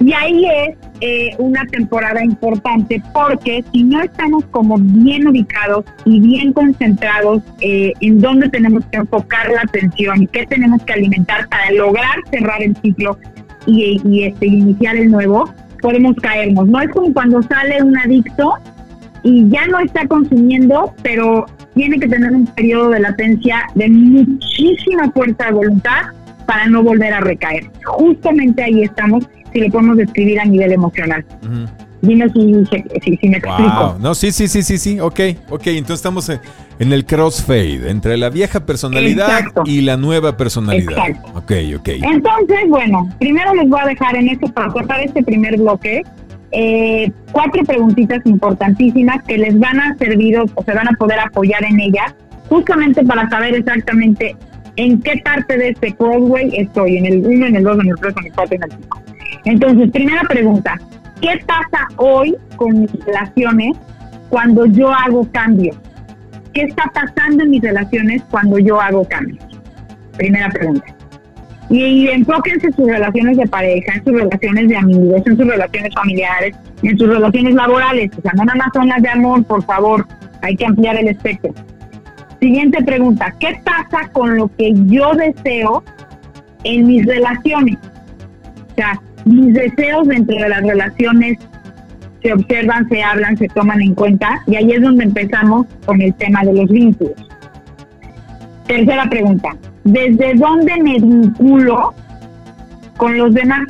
Y 0.00 0.12
ahí 0.12 0.44
es 0.46 0.76
eh, 1.06 1.34
una 1.36 1.66
temporada 1.66 2.24
importante 2.24 3.02
porque 3.12 3.62
si 3.70 3.84
no 3.84 4.00
estamos 4.00 4.42
como 4.46 4.78
bien 4.78 5.28
ubicados 5.28 5.84
y 6.06 6.18
bien 6.18 6.54
concentrados 6.54 7.42
eh, 7.60 7.92
en 8.00 8.22
dónde 8.22 8.48
tenemos 8.48 8.86
que 8.86 8.96
enfocar 8.96 9.50
la 9.50 9.60
atención 9.60 10.26
qué 10.28 10.46
tenemos 10.46 10.82
que 10.84 10.94
alimentar 10.94 11.46
para 11.50 11.70
lograr 11.72 12.16
cerrar 12.30 12.62
el 12.62 12.74
ciclo 12.76 13.18
y, 13.66 14.00
y 14.02 14.24
este, 14.24 14.46
iniciar 14.46 14.96
el 14.96 15.10
nuevo, 15.10 15.52
podemos 15.82 16.16
caernos. 16.16 16.66
No 16.68 16.80
es 16.80 16.88
como 16.88 17.12
cuando 17.12 17.42
sale 17.42 17.82
un 17.82 17.98
adicto 17.98 18.54
y 19.22 19.46
ya 19.50 19.66
no 19.66 19.80
está 19.80 20.06
consumiendo, 20.06 20.94
pero 21.02 21.44
tiene 21.74 22.00
que 22.00 22.08
tener 22.08 22.32
un 22.32 22.46
periodo 22.46 22.88
de 22.90 23.00
latencia 23.00 23.66
de 23.74 23.90
muchísima 23.90 25.10
fuerza 25.10 25.48
de 25.48 25.52
voluntad 25.52 26.02
para 26.46 26.66
no 26.66 26.82
volver 26.82 27.12
a 27.12 27.20
recaer. 27.20 27.70
Justamente 27.84 28.62
ahí 28.62 28.84
estamos 28.84 29.28
si 29.54 29.60
lo 29.60 29.70
podemos 29.70 29.96
describir 29.96 30.40
a 30.40 30.44
nivel 30.44 30.72
emocional. 30.72 31.24
Dime 32.02 32.28
si, 32.30 33.28
me 33.28 33.38
explico. 33.38 33.96
No, 33.98 34.14
sí, 34.14 34.30
sí, 34.30 34.46
sí, 34.46 34.62
sí, 34.62 34.76
sí, 34.76 35.00
ok, 35.00 35.20
ok, 35.48 35.66
entonces 35.68 35.96
estamos 35.96 36.28
en 36.28 36.92
el 36.92 37.06
crossfade, 37.06 37.88
entre 37.88 38.18
la 38.18 38.28
vieja 38.28 38.66
personalidad 38.66 39.40
y 39.64 39.80
la 39.80 39.96
nueva 39.96 40.36
personalidad. 40.36 41.08
Exacto. 41.08 41.32
Ok, 41.34 41.52
ok. 41.78 41.88
Entonces, 42.02 42.58
bueno, 42.68 43.08
primero 43.18 43.54
les 43.54 43.68
voy 43.68 43.80
a 43.80 43.86
dejar 43.86 44.16
en 44.16 44.28
este, 44.28 44.48
para 44.50 44.68
cortar 44.68 45.00
este 45.00 45.22
primer 45.22 45.56
bloque, 45.56 46.02
eh, 46.50 47.10
cuatro 47.32 47.64
preguntitas 47.64 48.20
importantísimas 48.26 49.22
que 49.24 49.38
les 49.38 49.58
van 49.58 49.80
a 49.80 49.96
servir 49.96 50.38
o 50.38 50.64
se 50.64 50.74
van 50.74 50.88
a 50.88 50.92
poder 50.98 51.20
apoyar 51.20 51.64
en 51.64 51.80
ellas, 51.80 52.14
justamente 52.50 53.02
para 53.04 53.30
saber 53.30 53.54
exactamente 53.54 54.36
en 54.76 55.00
qué 55.00 55.22
parte 55.24 55.56
de 55.56 55.70
este 55.70 55.94
crossway 55.94 56.50
estoy, 56.56 56.98
en 56.98 57.06
el 57.06 57.24
1, 57.24 57.46
en 57.46 57.56
el 57.56 57.64
2, 57.64 57.78
en 57.80 57.88
el 57.88 57.96
3, 57.96 58.14
en 58.18 58.26
el 58.26 58.32
4, 58.32 58.56
en 58.56 58.62
el 58.62 58.70
5. 58.70 59.04
Entonces, 59.44 59.90
primera 59.90 60.22
pregunta, 60.22 60.78
¿qué 61.20 61.40
pasa 61.46 61.88
hoy 61.96 62.36
con 62.56 62.80
mis 62.80 62.92
relaciones 63.04 63.76
cuando 64.28 64.66
yo 64.66 64.92
hago 64.92 65.28
cambios? 65.32 65.76
¿Qué 66.52 66.62
está 66.62 66.84
pasando 66.94 67.44
en 67.44 67.50
mis 67.50 67.62
relaciones 67.62 68.22
cuando 68.30 68.58
yo 68.58 68.80
hago 68.80 69.04
cambios? 69.08 69.44
Primera 70.16 70.48
pregunta. 70.50 70.94
Y, 71.70 72.08
enfóquense 72.08 72.68
en 72.68 72.72
sus 72.74 72.86
relaciones 72.86 73.36
de 73.36 73.46
pareja, 73.46 73.94
en 73.94 74.04
sus 74.04 74.12
relaciones 74.12 74.68
de 74.68 74.76
amigos, 74.76 75.22
en 75.26 75.36
sus 75.36 75.46
relaciones 75.46 75.94
familiares, 75.94 76.56
en 76.82 76.98
sus 76.98 77.08
relaciones 77.08 77.54
laborales. 77.54 78.10
O 78.18 78.22
sea, 78.22 78.32
no 78.34 78.44
nada 78.44 78.58
más 78.58 78.68
son 78.74 78.88
las 78.88 79.02
de 79.02 79.08
amor, 79.08 79.44
por 79.44 79.64
favor. 79.64 80.06
Hay 80.42 80.56
que 80.56 80.66
ampliar 80.66 80.96
el 80.96 81.08
espectro. 81.08 81.52
Siguiente 82.40 82.82
pregunta. 82.84 83.34
¿Qué 83.40 83.60
pasa 83.64 84.08
con 84.12 84.36
lo 84.36 84.48
que 84.56 84.74
yo 84.86 85.14
deseo 85.14 85.82
en 86.64 86.86
mis 86.86 87.06
relaciones? 87.06 87.78
O 88.70 88.74
sea, 88.76 89.00
mis 89.24 89.54
deseos 89.54 90.06
dentro 90.06 90.36
de 90.36 90.48
las 90.48 90.62
relaciones 90.62 91.38
se 92.22 92.32
observan, 92.32 92.88
se 92.88 93.02
hablan, 93.02 93.36
se 93.36 93.48
toman 93.48 93.82
en 93.82 93.94
cuenta 93.94 94.42
y 94.46 94.56
ahí 94.56 94.72
es 94.72 94.82
donde 94.82 95.04
empezamos 95.04 95.66
con 95.84 96.00
el 96.00 96.14
tema 96.14 96.42
de 96.42 96.54
los 96.54 96.70
vínculos. 96.70 97.14
Tercera 98.66 99.08
pregunta, 99.10 99.50
¿desde 99.84 100.34
dónde 100.34 100.76
me 100.82 100.94
vinculo 100.94 101.94
con 102.96 103.16
los 103.16 103.32
demás? 103.34 103.62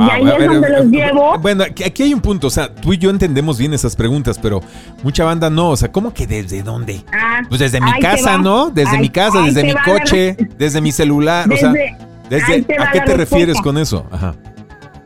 y 0.00 0.10
ahí 0.10 0.28
es 0.28 0.46
donde 0.46 0.70
los 0.70 0.86
llevo. 0.86 1.38
Bueno, 1.40 1.64
aquí 1.64 2.04
hay 2.04 2.14
un 2.14 2.20
punto, 2.20 2.46
o 2.46 2.50
sea, 2.50 2.72
tú 2.72 2.92
y 2.92 2.98
yo 2.98 3.10
entendemos 3.10 3.58
bien 3.58 3.74
esas 3.74 3.96
preguntas, 3.96 4.38
pero 4.40 4.60
mucha 5.02 5.24
banda 5.24 5.50
no, 5.50 5.70
o 5.70 5.76
sea, 5.76 5.90
¿cómo 5.90 6.14
que 6.14 6.24
desde 6.28 6.62
dónde? 6.62 7.04
Ah, 7.12 7.40
pues 7.48 7.58
desde 7.58 7.80
mi 7.80 7.90
casa, 8.00 8.38
¿no? 8.38 8.70
Desde 8.70 8.96
mi 8.98 9.08
casa, 9.08 9.42
desde 9.42 9.64
mi 9.64 9.74
coche, 9.84 10.36
desde 10.56 10.80
mi 10.80 10.92
celular, 10.92 11.52
o 11.52 11.56
sea 11.56 11.72
¿A 12.78 12.92
qué 12.92 13.00
te 13.00 13.16
refieres 13.16 13.60
con 13.60 13.78
eso? 13.78 14.06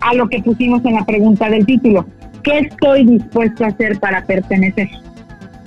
A 0.01 0.15
lo 0.15 0.29
que 0.29 0.43
pusimos 0.43 0.85
en 0.85 0.95
la 0.95 1.05
pregunta 1.05 1.49
del 1.49 1.65
título. 1.65 2.07
¿Qué 2.43 2.59
estoy 2.59 3.05
dispuesto 3.07 3.65
a 3.65 3.69
hacer 3.69 4.01
para 4.01 4.25
pertenecer? 4.25 4.89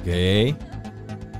Ok. 0.01 0.55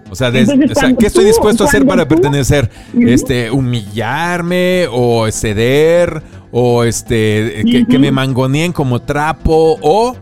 O 0.09 0.15
sea, 0.15 0.31
¿qué 0.31 1.07
estoy 1.07 1.25
dispuesto 1.25 1.63
a 1.63 1.67
hacer 1.67 1.85
para 1.85 2.07
pertenecer? 2.07 2.69
Este, 2.99 3.51
humillarme 3.51 4.85
o 4.91 5.29
ceder 5.31 6.21
o 6.51 6.83
este 6.83 7.63
que, 7.89 7.99
me 7.99 8.11
mangoneen 8.11 8.71
como 8.71 9.01
trapo 9.01 9.77
o 9.81 10.15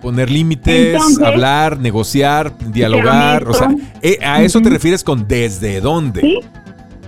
poner 0.00 0.30
límites, 0.30 1.00
hablar, 1.24 1.78
negociar, 1.78 2.52
dialogar, 2.72 3.48
o 3.48 3.54
sea, 3.54 3.74
eh, 4.02 4.18
a 4.22 4.42
eso 4.42 4.60
te 4.60 4.68
refieres 4.68 5.02
con 5.02 5.26
desde 5.26 5.80
dónde. 5.80 6.20
¿Sí? 6.20 6.40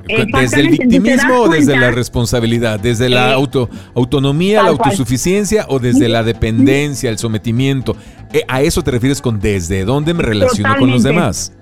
¿Desde 0.06 0.60
el 0.60 0.68
victimismo 0.70 1.40
o 1.40 1.48
desde 1.48 1.76
la 1.76 1.90
responsabilidad? 1.90 2.78
¿Desde 2.78 3.08
la 3.08 3.30
eh, 3.30 3.34
auto, 3.34 3.70
autonomía, 3.94 4.62
la 4.62 4.70
autosuficiencia 4.70 5.66
o 5.68 5.78
desde 5.78 6.08
la 6.08 6.22
dependencia, 6.22 7.10
el 7.10 7.18
sometimiento? 7.18 7.96
Eh, 8.32 8.42
¿A 8.48 8.62
eso 8.62 8.82
te 8.82 8.90
refieres 8.90 9.22
con 9.22 9.40
desde 9.40 9.84
dónde 9.84 10.14
me 10.14 10.22
relaciono 10.22 10.76
con 10.76 10.90
los 10.90 11.02
demás? 11.02 11.52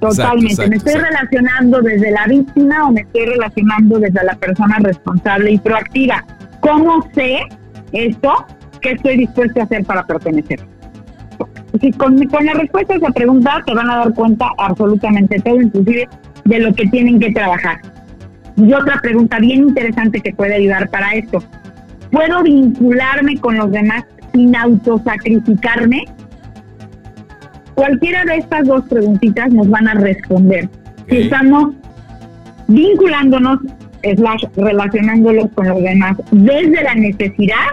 Totalmente. 0.00 0.68
¿Me 0.68 0.76
estoy 0.76 0.94
relacionando 0.94 1.80
desde 1.80 2.10
la 2.10 2.26
víctima 2.26 2.88
o 2.88 2.92
me 2.92 3.02
estoy 3.02 3.26
relacionando 3.26 3.98
desde 3.98 4.24
la 4.24 4.34
persona 4.34 4.78
responsable 4.80 5.52
y 5.52 5.58
proactiva? 5.58 6.24
¿Cómo 6.60 7.08
sé 7.14 7.40
esto? 7.92 8.46
¿Qué 8.80 8.92
estoy 8.92 9.18
dispuesto 9.18 9.60
a 9.60 9.64
hacer 9.64 9.84
para 9.84 10.04
pertenecer? 10.04 10.60
si 11.80 11.90
con, 11.92 12.18
con 12.26 12.44
la 12.44 12.52
respuesta 12.54 12.94
a 12.94 12.96
esa 12.98 13.10
pregunta 13.10 13.62
te 13.64 13.74
van 13.74 13.90
a 13.90 13.96
dar 13.96 14.14
cuenta 14.14 14.50
absolutamente 14.58 15.40
todo, 15.40 15.60
inclusive 15.60 16.08
de 16.44 16.58
lo 16.60 16.74
que 16.74 16.86
tienen 16.86 17.20
que 17.20 17.32
trabajar. 17.32 17.80
Y 18.56 18.72
otra 18.72 18.98
pregunta 19.00 19.38
bien 19.38 19.68
interesante 19.68 20.20
que 20.20 20.32
puede 20.32 20.54
ayudar 20.54 20.88
para 20.90 21.14
esto. 21.14 21.42
¿Puedo 22.10 22.42
vincularme 22.42 23.36
con 23.38 23.56
los 23.56 23.70
demás 23.70 24.04
sin 24.32 24.54
autosacrificarme? 24.54 26.04
Cualquiera 27.74 28.24
de 28.24 28.36
estas 28.36 28.66
dos 28.66 28.84
preguntitas 28.88 29.50
nos 29.52 29.68
van 29.68 29.88
a 29.88 29.94
responder. 29.94 30.68
Si 31.08 31.18
estamos 31.22 31.74
vinculándonos, 32.68 33.60
slash, 34.02 34.44
relacionándolos 34.56 35.50
con 35.54 35.68
los 35.68 35.82
demás 35.82 36.16
desde 36.30 36.82
la 36.82 36.94
necesidad, 36.94 37.68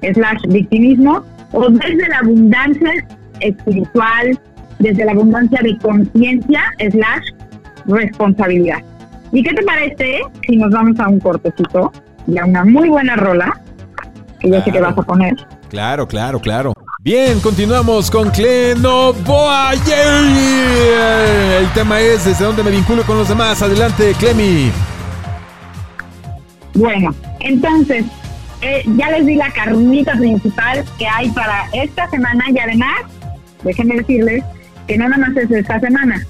slash, 0.00 0.42
victimismo, 0.48 1.24
o 1.52 1.68
desde 1.68 2.08
la 2.08 2.18
abundancia 2.18 2.92
espiritual, 3.40 4.38
desde 4.78 5.04
la 5.04 5.12
abundancia 5.12 5.60
de 5.62 5.76
conciencia, 5.78 6.62
slash, 6.78 7.24
responsabilidad. 7.86 8.78
¿Y 9.32 9.42
qué 9.42 9.54
te 9.54 9.62
parece 9.62 10.20
si 10.46 10.56
nos 10.56 10.70
vamos 10.70 10.98
a 11.00 11.08
un 11.08 11.18
cortecito 11.18 11.92
y 12.26 12.38
a 12.38 12.44
una 12.44 12.64
muy 12.64 12.88
buena 12.88 13.16
rola 13.16 13.60
que 14.40 14.50
yo 14.50 14.60
sé 14.62 14.70
que 14.70 14.80
vas 14.80 14.96
a 14.96 15.02
poner? 15.02 15.34
Claro, 15.70 16.06
claro, 16.06 16.38
claro. 16.38 16.74
Bien, 17.00 17.40
continuamos 17.40 18.10
con 18.10 18.30
Cleno 18.30 19.12
Boa. 19.12 19.72
El 19.72 21.68
tema 21.74 22.00
es 22.00 22.24
desde 22.26 22.44
dónde 22.44 22.62
me 22.62 22.70
vinculo 22.70 23.02
con 23.02 23.16
los 23.16 23.28
demás. 23.28 23.60
Adelante, 23.62 24.14
Clemi. 24.18 24.70
Bueno, 26.74 27.14
entonces, 27.40 28.04
eh, 28.60 28.84
ya 28.96 29.10
les 29.10 29.26
di 29.26 29.34
la 29.34 29.50
carnita 29.50 30.12
principal 30.12 30.84
que 30.98 31.06
hay 31.08 31.30
para 31.30 31.64
esta 31.72 32.08
semana 32.10 32.44
y 32.50 32.58
además, 32.58 33.00
déjenme 33.64 33.96
decirles 33.96 34.44
que 34.86 34.96
no 34.96 35.08
nada 35.08 35.26
más 35.26 35.36
es 35.36 35.50
esta 35.50 35.80
semana. 35.80 36.24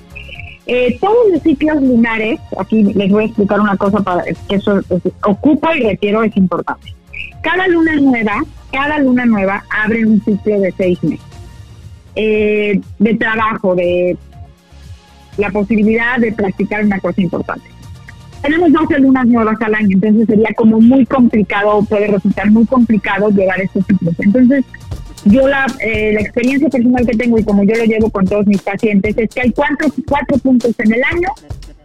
Eh, 0.66 0.96
todos 1.00 1.30
los 1.32 1.42
ciclos 1.42 1.82
lunares, 1.82 2.38
aquí 2.58 2.82
les 2.84 3.10
voy 3.10 3.24
a 3.24 3.26
explicar 3.26 3.60
una 3.60 3.76
cosa 3.76 4.00
para 4.00 4.22
que 4.24 4.56
eso 4.56 4.80
ocupo 5.24 5.68
y 5.74 5.80
requiero, 5.80 6.22
es 6.22 6.36
importante. 6.36 6.94
Cada 7.42 7.66
luna 7.66 7.96
nueva, 7.96 8.44
cada 8.70 8.98
luna 8.98 9.26
nueva 9.26 9.64
abre 9.70 10.06
un 10.06 10.22
ciclo 10.24 10.60
de 10.60 10.72
seis 10.76 11.02
meses 11.02 11.26
eh, 12.14 12.80
de 12.98 13.14
trabajo, 13.14 13.74
de 13.74 14.16
la 15.36 15.50
posibilidad 15.50 16.18
de 16.18 16.32
practicar 16.32 16.84
una 16.84 17.00
cosa 17.00 17.20
importante 17.20 17.72
tenemos 18.42 18.72
12 18.72 18.98
lunas 18.98 19.26
nuevas 19.26 19.56
al 19.62 19.74
año, 19.74 19.90
entonces 19.92 20.26
sería 20.26 20.52
como 20.56 20.80
muy 20.80 21.06
complicado, 21.06 21.82
puede 21.84 22.08
resultar 22.08 22.50
muy 22.50 22.66
complicado 22.66 23.30
llevar 23.30 23.60
estos 23.60 23.86
ciclos. 23.86 24.14
Entonces, 24.18 24.64
yo 25.24 25.46
la, 25.46 25.66
eh, 25.80 26.12
la 26.14 26.20
experiencia 26.20 26.68
personal 26.68 27.06
que 27.06 27.16
tengo 27.16 27.38
y 27.38 27.44
como 27.44 27.64
yo 27.64 27.74
lo 27.76 27.84
llevo 27.84 28.10
con 28.10 28.26
todos 28.26 28.46
mis 28.46 28.60
pacientes 28.62 29.16
es 29.16 29.30
que 29.30 29.40
hay 29.40 29.52
cuatro, 29.52 29.88
cuatro 30.08 30.38
puntos 30.38 30.74
en 30.78 30.94
el 30.94 31.02
año 31.04 31.28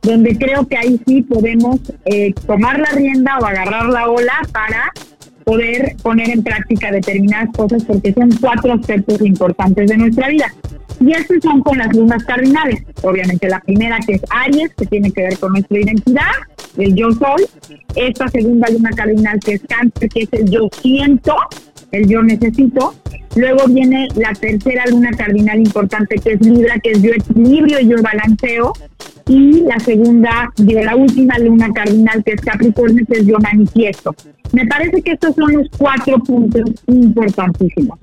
donde 0.01 0.38
creo 0.38 0.65
que 0.65 0.77
ahí 0.77 1.00
sí 1.06 1.22
podemos 1.24 1.79
eh, 2.06 2.34
tomar 2.46 2.79
la 2.79 2.89
rienda 2.91 3.38
o 3.39 3.46
agarrar 3.46 3.89
la 3.89 4.10
ola 4.10 4.34
para 4.51 4.91
poder 5.44 5.96
poner 6.01 6.29
en 6.29 6.44
práctica 6.44 6.91
determinadas 6.91 7.50
cosas 7.56 7.84
porque 7.84 8.13
son 8.13 8.29
cuatro 8.39 8.74
aspectos 8.74 9.22
importantes 9.22 9.89
de 9.89 9.98
nuestra 9.98 10.29
vida. 10.29 10.53
Y 11.00 11.12
estos 11.12 11.38
son 11.44 11.62
con 11.62 11.77
las 11.77 11.96
lunas 11.96 12.24
cardinales. 12.24 12.82
Obviamente 13.03 13.48
la 13.48 13.60
primera 13.60 14.00
que 14.06 14.15
es 14.15 14.22
Aries, 14.29 14.74
que 14.75 14.86
tiene 14.88 15.12
que 15.12 15.24
ver 15.24 15.38
con 15.38 15.51
nuestra 15.51 15.77
identidad, 15.77 16.32
el 16.77 16.96
yo 16.96 17.12
soy. 17.12 17.46
Esta 17.96 18.27
segunda 18.29 18.67
luna 18.70 18.89
cardinal 18.91 19.39
que 19.39 19.53
es 19.53 19.62
Cáncer, 19.67 20.10
que 20.10 20.24
es 20.24 20.29
el 20.34 20.50
yo 20.50 20.70
siento, 20.82 21.36
el 21.91 22.08
yo 22.08 22.22
necesito. 22.24 22.94
Luego 23.36 23.67
viene 23.67 24.08
la 24.15 24.34
tercera 24.34 24.86
luna 24.88 25.12
cardinal 25.12 25.60
importante 25.60 26.15
que 26.15 26.34
es 26.34 26.41
Libra, 26.41 26.79
que 26.79 26.91
es 26.91 27.01
yo 27.01 27.12
equilibrio 27.12 27.79
y 27.79 27.88
yo 27.88 28.01
balanceo. 28.01 28.74
Y 29.27 29.62
la 29.62 29.79
segunda, 29.79 30.51
digo, 30.56 30.82
la 30.82 30.96
última 30.96 31.38
luna 31.38 31.70
cardinal 31.74 32.24
que 32.24 32.32
es 32.34 32.41
Capricornio, 32.41 33.06
que 33.06 33.20
es 33.20 33.27
yo 33.27 33.38
manifiesto. 33.39 34.15
Me 34.53 34.65
parece 34.65 35.01
que 35.01 35.12
estos 35.12 35.36
son 35.36 35.53
los 35.53 35.67
cuatro 35.77 36.17
puntos 36.20 36.63
importantísimos. 36.88 38.00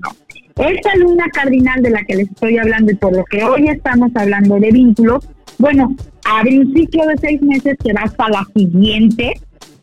Esta 0.55 0.95
luna 0.95 1.25
cardinal 1.33 1.81
de 1.81 1.89
la 1.89 2.03
que 2.05 2.15
les 2.15 2.29
estoy 2.29 2.57
hablando 2.57 2.91
y 2.91 2.95
por 2.95 3.13
lo 3.15 3.25
que 3.25 3.43
hoy 3.43 3.67
estamos 3.67 4.11
hablando 4.15 4.57
de 4.57 4.71
vínculos, 4.71 5.27
bueno, 5.57 5.95
abre 6.23 6.59
un 6.59 6.73
ciclo 6.73 7.05
de 7.07 7.17
seis 7.17 7.41
meses 7.41 7.75
que 7.83 7.91
va 7.91 8.01
hasta 8.03 8.29
la 8.29 8.45
siguiente, 8.55 9.33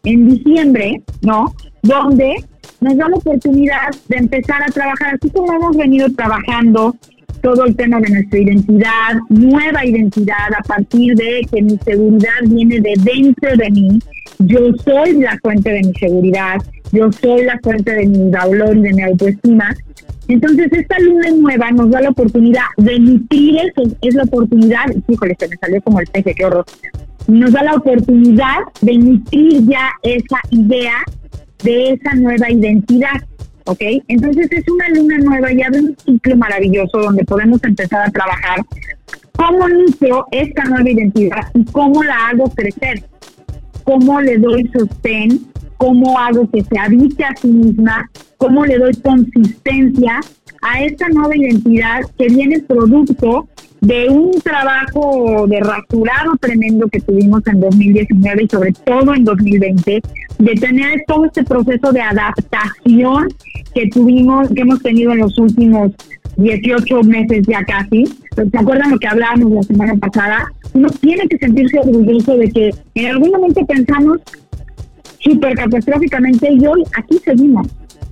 en 0.04 0.28
diciembre, 0.28 1.02
¿no? 1.20 1.54
Donde 1.82 2.36
nos 2.82 2.96
da 2.96 3.08
la 3.08 3.16
oportunidad 3.16 3.90
de 4.08 4.16
empezar 4.16 4.62
a 4.62 4.66
trabajar, 4.66 5.14
así 5.14 5.30
como 5.30 5.52
hemos 5.52 5.76
venido 5.76 6.08
trabajando 6.10 6.94
todo 7.40 7.64
el 7.64 7.74
tema 7.76 8.00
de 8.00 8.10
nuestra 8.10 8.38
identidad, 8.38 9.14
nueva 9.28 9.84
identidad 9.84 10.52
a 10.56 10.62
partir 10.62 11.14
de 11.16 11.46
que 11.50 11.62
mi 11.62 11.78
seguridad 11.78 12.40
viene 12.46 12.80
de 12.80 12.94
dentro 12.98 13.56
de 13.56 13.70
mí. 13.70 13.98
Yo 14.38 14.58
soy 14.84 15.14
la 15.20 15.38
fuente 15.42 15.70
de 15.70 15.82
mi 15.82 15.92
seguridad, 15.94 16.56
yo 16.92 17.10
soy 17.12 17.44
la 17.44 17.58
fuente 17.62 17.92
de 17.92 18.06
mi 18.06 18.30
valor 18.30 18.76
y 18.76 18.82
de 18.82 18.92
mi 18.92 19.02
autoestima. 19.02 19.74
Entonces, 20.28 20.72
esta 20.72 20.98
luna 21.00 21.30
nueva 21.30 21.70
nos 21.72 21.90
da 21.90 22.00
la 22.00 22.10
oportunidad 22.10 22.64
de 22.76 22.98
nutrir 22.98 23.56
eso, 23.58 23.96
es 24.00 24.14
la 24.14 24.22
oportunidad, 24.24 24.86
híjole, 25.08 25.36
se 25.38 25.48
me 25.48 25.56
salió 25.56 25.82
como 25.82 26.00
el 26.00 26.06
peje, 26.06 26.34
qué 26.34 26.44
horror. 26.44 26.64
Nos 27.26 27.52
da 27.52 27.62
la 27.62 27.74
oportunidad 27.74 28.58
de 28.80 28.98
nutrir 28.98 29.66
ya 29.66 29.90
esa 30.02 30.38
idea 30.50 30.94
de 31.62 31.92
esa 31.92 32.14
nueva 32.14 32.50
identidad, 32.50 33.22
¿ok? 33.64 33.80
Entonces, 34.08 34.48
es 34.50 34.64
una 34.68 34.88
luna 34.90 35.18
nueva 35.18 35.52
y 35.52 35.62
abre 35.62 35.80
un 35.80 35.96
ciclo 36.04 36.36
maravilloso 36.36 36.98
donde 36.98 37.24
podemos 37.24 37.62
empezar 37.64 38.08
a 38.08 38.10
trabajar 38.10 38.60
cómo 39.36 39.68
nutro 39.68 40.26
esta 40.30 40.64
nueva 40.64 40.90
identidad 40.90 41.48
y 41.54 41.64
cómo 41.66 42.02
la 42.02 42.28
hago 42.28 42.50
crecer, 42.50 43.02
cómo 43.84 44.20
le 44.20 44.38
doy 44.38 44.68
sostén, 44.72 45.52
cómo 45.78 46.18
hago 46.18 46.48
que 46.50 46.62
se 46.62 46.78
habite 46.78 47.24
a 47.24 47.34
sí 47.40 47.48
misma, 47.48 48.08
cómo 48.38 48.64
le 48.64 48.78
doy 48.78 48.94
consistencia 48.96 50.20
a 50.62 50.84
esta 50.84 51.08
nueva 51.08 51.36
identidad 51.36 52.02
que 52.16 52.26
viene 52.26 52.60
producto 52.60 53.48
de 53.82 54.08
un 54.08 54.30
trabajo 54.40 55.44
de 55.48 55.58
rasurado 55.58 56.36
tremendo 56.40 56.86
que 56.88 57.00
tuvimos 57.00 57.44
en 57.48 57.60
2019 57.60 58.44
y 58.44 58.48
sobre 58.48 58.72
todo 58.72 59.12
en 59.12 59.24
2020, 59.24 60.00
de 60.38 60.54
tener 60.54 61.02
todo 61.08 61.24
este 61.26 61.42
proceso 61.42 61.92
de 61.92 62.00
adaptación 62.00 63.28
que 63.74 63.88
tuvimos, 63.88 64.48
que 64.50 64.60
hemos 64.60 64.80
tenido 64.82 65.12
en 65.12 65.18
los 65.18 65.36
últimos 65.36 65.90
18 66.36 67.02
meses 67.02 67.44
ya 67.48 67.64
casi. 67.64 68.04
¿Se 68.36 68.56
acuerdan 68.56 68.92
lo 68.92 68.98
que 69.00 69.08
hablábamos 69.08 69.50
la 69.50 69.62
semana 69.64 69.94
pasada? 69.96 70.46
Uno 70.74 70.88
tiene 71.00 71.26
que 71.26 71.38
sentirse 71.38 71.80
orgulloso 71.80 72.36
de 72.36 72.50
que 72.52 72.70
en 72.94 73.06
algún 73.06 73.30
momento 73.32 73.66
pensamos 73.66 74.18
súper 75.18 75.56
catastróficamente 75.56 76.52
y 76.52 76.64
hoy 76.66 76.84
aquí 76.96 77.18
seguimos 77.24 77.66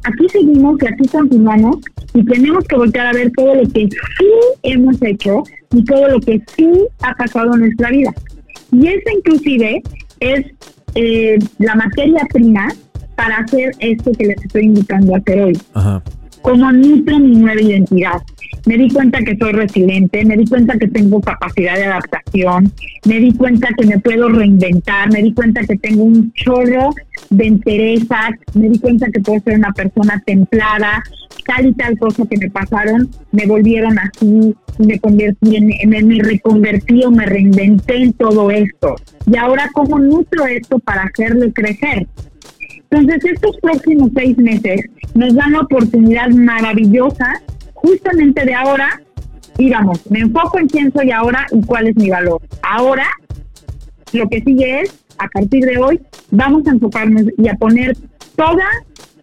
aquí 0.04 0.28
seguimos 0.30 0.78
y 0.82 0.86
aquí 0.86 1.08
continuamos 1.08 1.76
y 2.14 2.24
tenemos 2.24 2.64
que 2.64 2.76
volver 2.76 3.00
a 3.00 3.12
ver 3.12 3.30
todo 3.36 3.54
lo 3.54 3.62
que 3.62 3.88
sí 3.88 4.26
hemos 4.62 5.00
hecho 5.02 5.42
y 5.72 5.84
todo 5.84 6.08
lo 6.08 6.20
que 6.20 6.40
sí 6.56 6.68
ha 7.02 7.14
pasado 7.14 7.54
en 7.54 7.60
nuestra 7.60 7.90
vida. 7.90 8.12
Y 8.72 8.86
eso 8.88 9.10
inclusive 9.16 9.82
es 10.20 10.46
eh, 10.94 11.38
la 11.58 11.74
materia 11.74 12.26
prima 12.32 12.68
para 13.14 13.38
hacer 13.38 13.70
esto 13.78 14.12
que 14.12 14.26
les 14.26 14.42
estoy 14.44 14.64
invitando 14.64 15.14
a 15.14 15.18
hacer 15.18 15.40
hoy. 15.40 15.58
Ajá. 15.74 16.02
Como 16.42 16.72
nutro 16.72 17.18
mi 17.18 17.36
nueva 17.36 17.60
identidad. 17.60 18.22
Me 18.66 18.76
di 18.76 18.90
cuenta 18.90 19.20
que 19.20 19.36
soy 19.38 19.52
resiliente, 19.52 20.24
me 20.24 20.36
di 20.36 20.46
cuenta 20.46 20.76
que 20.78 20.88
tengo 20.88 21.20
capacidad 21.20 21.76
de 21.76 21.84
adaptación, 21.84 22.70
me 23.06 23.18
di 23.18 23.32
cuenta 23.32 23.68
que 23.76 23.86
me 23.86 23.98
puedo 23.98 24.28
reinventar, 24.28 25.10
me 25.10 25.22
di 25.22 25.32
cuenta 25.32 25.64
que 25.64 25.76
tengo 25.76 26.04
un 26.04 26.30
chorro 26.34 26.90
de 27.30 27.46
entereza, 27.46 28.30
me 28.54 28.68
di 28.68 28.78
cuenta 28.78 29.06
que 29.10 29.20
puedo 29.20 29.40
ser 29.40 29.58
una 29.58 29.72
persona 29.72 30.22
templada, 30.26 31.02
tal 31.50 31.66
y 31.66 31.72
tal 31.72 31.98
cosa 31.98 32.24
que 32.30 32.38
me 32.38 32.48
pasaron, 32.48 33.10
me 33.32 33.44
volvieron 33.44 33.98
así, 33.98 34.54
me 34.78 35.00
convertí 35.00 35.56
en, 35.56 35.66
me, 35.88 36.02
me 36.02 36.22
reconvertí 36.22 37.04
o 37.04 37.10
me 37.10 37.26
reinventé 37.26 37.96
en 37.96 38.12
todo 38.12 38.52
esto. 38.52 38.94
Y 39.26 39.36
ahora, 39.36 39.68
¿cómo 39.74 39.98
nutro 39.98 40.46
esto 40.46 40.78
para 40.78 41.02
hacerlo 41.02 41.52
crecer? 41.52 42.06
Entonces, 42.88 43.24
estos 43.24 43.56
próximos 43.60 44.10
seis 44.14 44.38
meses 44.38 44.82
nos 45.14 45.34
dan 45.34 45.52
la 45.52 45.60
oportunidad 45.62 46.28
maravillosa 46.30 47.42
justamente 47.74 48.44
de 48.44 48.54
ahora, 48.54 49.02
digamos, 49.58 50.08
me 50.08 50.20
enfoco 50.20 50.60
en 50.60 50.68
quién 50.68 50.92
soy 50.92 51.10
ahora 51.10 51.46
y 51.50 51.60
cuál 51.62 51.88
es 51.88 51.96
mi 51.96 52.10
valor. 52.10 52.40
Ahora, 52.62 53.08
lo 54.12 54.28
que 54.28 54.40
sigue 54.42 54.82
es, 54.82 55.04
a 55.18 55.26
partir 55.26 55.64
de 55.64 55.78
hoy, 55.78 56.00
vamos 56.30 56.64
a 56.68 56.70
enfocarnos 56.70 57.24
y 57.36 57.48
a 57.48 57.54
poner 57.54 57.96
toda 58.36 58.66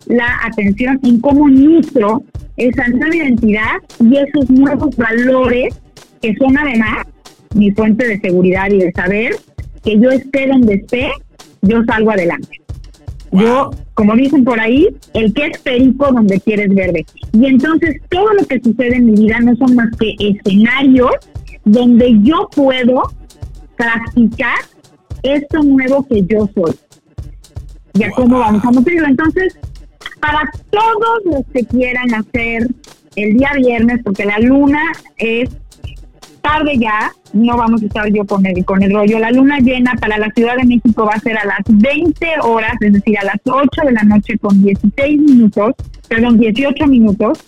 la 0.10 0.40
atención 0.46 1.00
en 1.04 1.20
cómo 1.20 1.48
nutro 1.50 2.24
esa 2.56 2.88
nueva 2.88 3.16
identidad 3.16 3.76
y 4.00 4.18
esos 4.18 4.50
nuevos 4.50 4.96
valores 4.96 5.76
que 6.22 6.36
son 6.36 6.58
además 6.58 7.06
mi 7.54 7.72
fuente 7.72 8.08
de 8.08 8.20
seguridad 8.20 8.70
y 8.72 8.80
de 8.80 8.92
saber 8.92 9.36
que 9.84 10.00
yo 10.00 10.10
esté 10.10 10.48
donde 10.48 10.76
esté, 10.76 11.10
yo 11.62 11.84
salgo 11.86 12.12
adelante. 12.12 12.62
Yo, 13.32 13.72
como 13.94 14.16
dicen 14.16 14.44
por 14.44 14.60
ahí, 14.60 14.88
el 15.14 15.34
que 15.34 15.48
es 15.48 15.60
perico 15.60 16.12
donde 16.12 16.40
quieres 16.40 16.74
verde. 16.74 17.06
Y 17.34 17.46
entonces 17.46 18.02
todo 18.10 18.34
lo 18.34 18.46
que 18.46 18.60
sucede 18.62 18.96
en 18.96 19.06
mi 19.06 19.24
vida 19.24 19.40
no 19.40 19.56
son 19.58 19.76
más 19.76 19.90
que 19.98 20.16
escenarios 20.20 21.12
donde 21.66 22.18
yo 22.22 22.50
puedo 22.56 23.04
practicar 23.76 24.58
esto 25.24 25.62
nuevo 25.64 26.06
que 26.08 26.24
yo 26.26 26.50
soy. 26.56 26.74
Ya 27.94 28.10
cómo 28.12 28.40
vamos 28.40 28.64
a 28.64 28.72
nutrirlo. 28.72 29.08
Entonces, 29.08 29.58
para 30.20 30.50
todos 30.70 31.20
los 31.26 31.46
que 31.54 31.66
quieran 31.66 32.14
hacer 32.14 32.68
el 33.16 33.38
día 33.38 33.52
viernes, 33.56 34.02
porque 34.04 34.26
la 34.26 34.40
luna 34.40 34.82
es 35.18 35.50
tarde 36.42 36.78
ya, 36.78 37.12
no 37.34 37.58
vamos 37.58 37.82
a 37.84 37.86
estar 37.86 38.08
yo 38.12 38.26
con 38.26 38.46
el, 38.46 38.64
con 38.64 38.82
el 38.82 38.94
rollo. 38.94 39.20
La 39.20 39.32
luna 39.32 39.60
llena 39.60 39.94
para 40.00 40.18
la 40.18 40.30
Ciudad 40.32 40.56
de 40.56 40.66
México 40.66 41.06
va 41.06 41.14
a 41.14 41.20
ser 41.20 41.38
a 41.38 41.46
las 41.46 41.60
20 41.68 42.26
horas, 42.44 42.74
es 42.80 42.94
decir, 42.94 43.18
a 43.20 43.26
las 43.26 43.40
8 43.44 43.68
de 43.86 43.92
la 43.92 44.04
noche 44.04 44.38
con 44.38 44.62
16 44.62 45.20
minutos, 45.20 45.74
perdón, 46.08 46.40
18 46.40 46.88
minutos. 46.88 47.44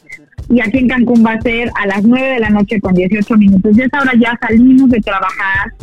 Y 0.50 0.62
aquí 0.62 0.80
en 0.80 0.88
Cancún 0.88 1.24
va 1.24 1.34
a 1.34 1.42
ser 1.42 1.72
a 1.76 1.86
las 1.86 2.04
9 2.04 2.28
de 2.28 2.40
la 2.40 2.50
noche 2.50 2.82
con 2.82 2.94
18 2.94 3.38
minutos. 3.38 3.78
Y 3.78 3.82
esa 3.82 4.02
hora 4.02 4.14
ya 4.20 4.38
salimos 4.42 4.90
de 4.90 5.00
trabajar, 5.00 5.74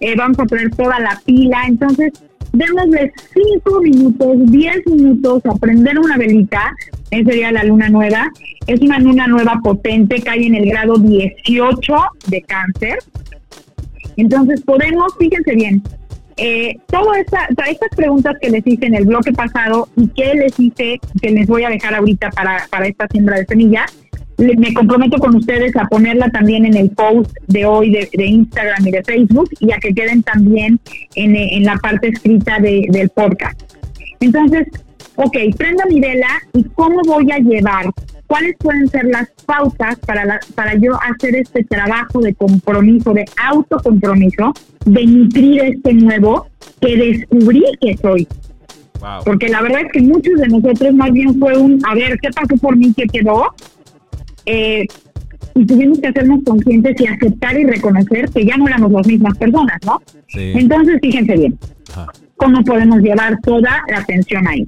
eh, 0.00 0.14
vamos 0.16 0.38
a 0.38 0.44
poner 0.44 0.70
toda 0.74 0.98
la 0.98 1.20
pila. 1.24 1.64
Entonces, 1.66 2.12
démosle 2.54 3.12
5 3.62 3.80
minutos, 3.80 4.36
10 4.46 4.86
minutos 4.86 5.42
a 5.46 5.54
prender 5.56 5.98
una 5.98 6.16
velita. 6.16 6.72
Esa 7.10 7.30
sería 7.30 7.52
la 7.52 7.64
luna 7.64 7.88
nueva. 7.88 8.30
Es 8.66 8.80
una 8.80 8.98
luna 8.98 9.26
nueva 9.26 9.60
potente, 9.62 10.22
cae 10.22 10.46
en 10.46 10.54
el 10.54 10.68
grado 10.68 10.96
18 10.96 11.94
de 12.28 12.42
cáncer. 12.42 12.98
Entonces 14.16 14.62
podemos, 14.62 15.12
fíjense 15.18 15.54
bien, 15.54 15.82
eh, 16.36 16.76
todas 16.88 17.18
esta, 17.18 17.46
estas 17.68 17.90
preguntas 17.96 18.36
que 18.40 18.50
les 18.50 18.66
hice 18.66 18.86
en 18.86 18.94
el 18.94 19.04
bloque 19.04 19.32
pasado 19.32 19.88
y 19.96 20.08
que 20.08 20.34
les 20.34 20.58
hice, 20.58 21.00
que 21.20 21.30
les 21.30 21.46
voy 21.46 21.64
a 21.64 21.68
dejar 21.68 21.94
ahorita 21.94 22.30
para, 22.30 22.66
para 22.70 22.86
esta 22.86 23.06
siembra 23.08 23.38
de 23.38 23.46
semilla, 23.46 23.86
me 24.38 24.74
comprometo 24.74 25.18
con 25.18 25.36
ustedes 25.36 25.76
a 25.76 25.86
ponerla 25.86 26.28
también 26.30 26.66
en 26.66 26.76
el 26.76 26.90
post 26.90 27.36
de 27.46 27.64
hoy 27.64 27.90
de, 27.90 28.26
Instagram 28.26 28.86
y 28.86 28.90
de 28.90 29.04
Facebook 29.04 29.48
y 29.60 29.72
a 29.72 29.76
que 29.76 29.94
queden 29.94 30.22
también 30.22 30.80
en, 31.14 31.36
en 31.36 31.64
la 31.64 31.76
parte 31.76 32.08
escrita 32.08 32.58
de, 32.58 32.86
del 32.90 33.08
podcast. 33.10 33.60
Entonces, 34.20 34.66
ok, 35.16 35.36
prendo 35.56 35.84
mi 35.88 36.00
vela 36.00 36.28
y 36.52 36.64
cómo 36.74 37.00
voy 37.06 37.30
a 37.30 37.38
llevar 37.38 37.86
cuáles 38.26 38.56
pueden 38.58 38.88
ser 38.88 39.04
las 39.06 39.28
pautas 39.46 39.98
para, 40.00 40.40
para 40.54 40.74
yo 40.74 40.92
hacer 41.02 41.36
este 41.36 41.62
trabajo 41.64 42.20
de 42.20 42.34
compromiso, 42.34 43.12
de 43.12 43.24
autocompromiso, 43.48 44.52
de 44.84 45.06
nutrir 45.06 45.62
este 45.62 45.94
nuevo 45.94 46.46
que 46.80 46.96
descubrí 46.96 47.64
que 47.80 47.96
soy. 47.96 48.26
Porque 49.24 49.48
la 49.48 49.60
verdad 49.60 49.82
es 49.82 49.92
que 49.92 50.00
muchos 50.00 50.40
de 50.40 50.48
nosotros 50.48 50.94
más 50.94 51.12
bien 51.12 51.38
fue 51.38 51.56
un, 51.58 51.78
a 51.86 51.94
ver, 51.94 52.18
¿qué 52.20 52.30
pasó 52.30 52.56
por 52.56 52.76
mí? 52.76 52.92
¿Qué 52.96 53.04
quedó? 53.06 53.54
Eh, 54.46 54.86
y 55.54 55.66
tuvimos 55.66 56.00
que 56.00 56.08
hacernos 56.08 56.40
conscientes 56.44 57.00
y 57.00 57.06
aceptar 57.06 57.58
y 57.58 57.64
reconocer 57.64 58.28
que 58.30 58.44
ya 58.44 58.56
no 58.56 58.66
éramos 58.66 58.90
las 58.90 59.06
mismas 59.06 59.36
personas, 59.38 59.78
¿no? 59.84 60.00
Entonces, 60.34 60.98
fíjense 61.00 61.34
bien, 61.34 61.58
¿cómo 62.36 62.62
podemos 62.64 63.00
llevar 63.00 63.38
toda 63.40 63.82
la 63.88 63.98
atención 63.98 64.46
ahí? 64.48 64.66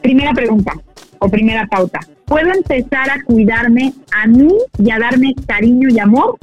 Primera 0.00 0.32
pregunta, 0.32 0.72
o 1.20 1.28
primera 1.28 1.66
pauta. 1.66 2.00
¿Puedo 2.24 2.50
empezar 2.52 3.10
a 3.10 3.22
cuidarme 3.24 3.92
a 4.12 4.26
mí 4.26 4.48
y 4.78 4.90
a 4.90 4.98
darme 4.98 5.34
cariño 5.46 5.88
y 5.90 5.98
amor? 5.98 6.38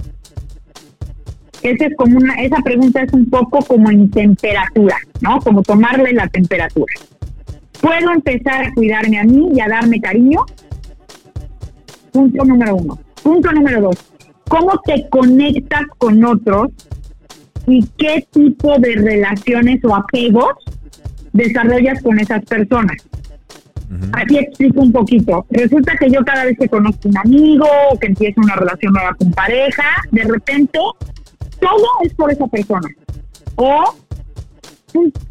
Esa, 1.63 1.85
es 1.85 1.95
como 1.97 2.17
una, 2.17 2.35
esa 2.35 2.57
pregunta 2.57 3.01
es 3.01 3.11
un 3.13 3.29
poco 3.29 3.59
como 3.59 3.89
en 3.89 4.09
temperatura, 4.11 4.97
¿no? 5.21 5.39
Como 5.39 5.63
tomarle 5.63 6.13
la 6.13 6.27
temperatura. 6.27 6.93
¿Puedo 7.81 8.11
empezar 8.11 8.65
a 8.65 8.73
cuidarme 8.73 9.19
a 9.19 9.23
mí 9.23 9.49
y 9.53 9.59
a 9.59 9.67
darme 9.67 9.99
cariño? 9.99 10.45
Punto 12.17 12.45
número 12.45 12.75
uno. 12.75 12.99
Punto 13.21 13.51
número 13.51 13.79
dos. 13.79 13.95
¿Cómo 14.49 14.71
te 14.83 15.07
conectas 15.07 15.83
con 15.99 16.25
otros 16.25 16.71
y 17.67 17.85
qué 17.95 18.27
tipo 18.31 18.79
de 18.79 18.95
relaciones 18.95 19.85
o 19.85 19.95
apegos 19.95 20.55
desarrollas 21.31 22.01
con 22.01 22.19
esas 22.19 22.43
personas? 22.45 22.97
Así 24.13 24.39
explico 24.39 24.81
un 24.81 24.91
poquito. 24.91 25.45
Resulta 25.51 25.95
que 25.95 26.09
yo 26.09 26.25
cada 26.25 26.45
vez 26.45 26.57
que 26.57 26.67
conozco 26.67 27.07
un 27.07 27.19
amigo 27.19 27.67
o 27.91 27.99
que 27.99 28.07
empiezo 28.07 28.41
una 28.41 28.55
relación 28.55 28.93
nueva 28.93 29.13
con 29.13 29.29
pareja, 29.33 29.83
de 30.11 30.23
repente 30.23 30.79
todo 31.59 31.87
es 32.03 32.15
por 32.15 32.31
esa 32.31 32.47
persona. 32.47 32.89
O 33.57 33.93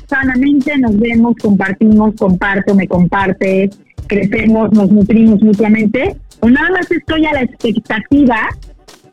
sanamente 0.06 0.78
nos 0.78 0.96
vemos, 1.00 1.34
compartimos, 1.42 2.14
comparto, 2.14 2.76
me 2.76 2.86
comparte, 2.86 3.70
crecemos, 4.06 4.70
nos 4.70 4.88
nutrimos 4.92 5.42
mutuamente. 5.42 6.16
Nada 6.50 6.70
más 6.70 6.90
estoy 6.90 7.26
a 7.26 7.32
la 7.32 7.42
expectativa 7.42 8.48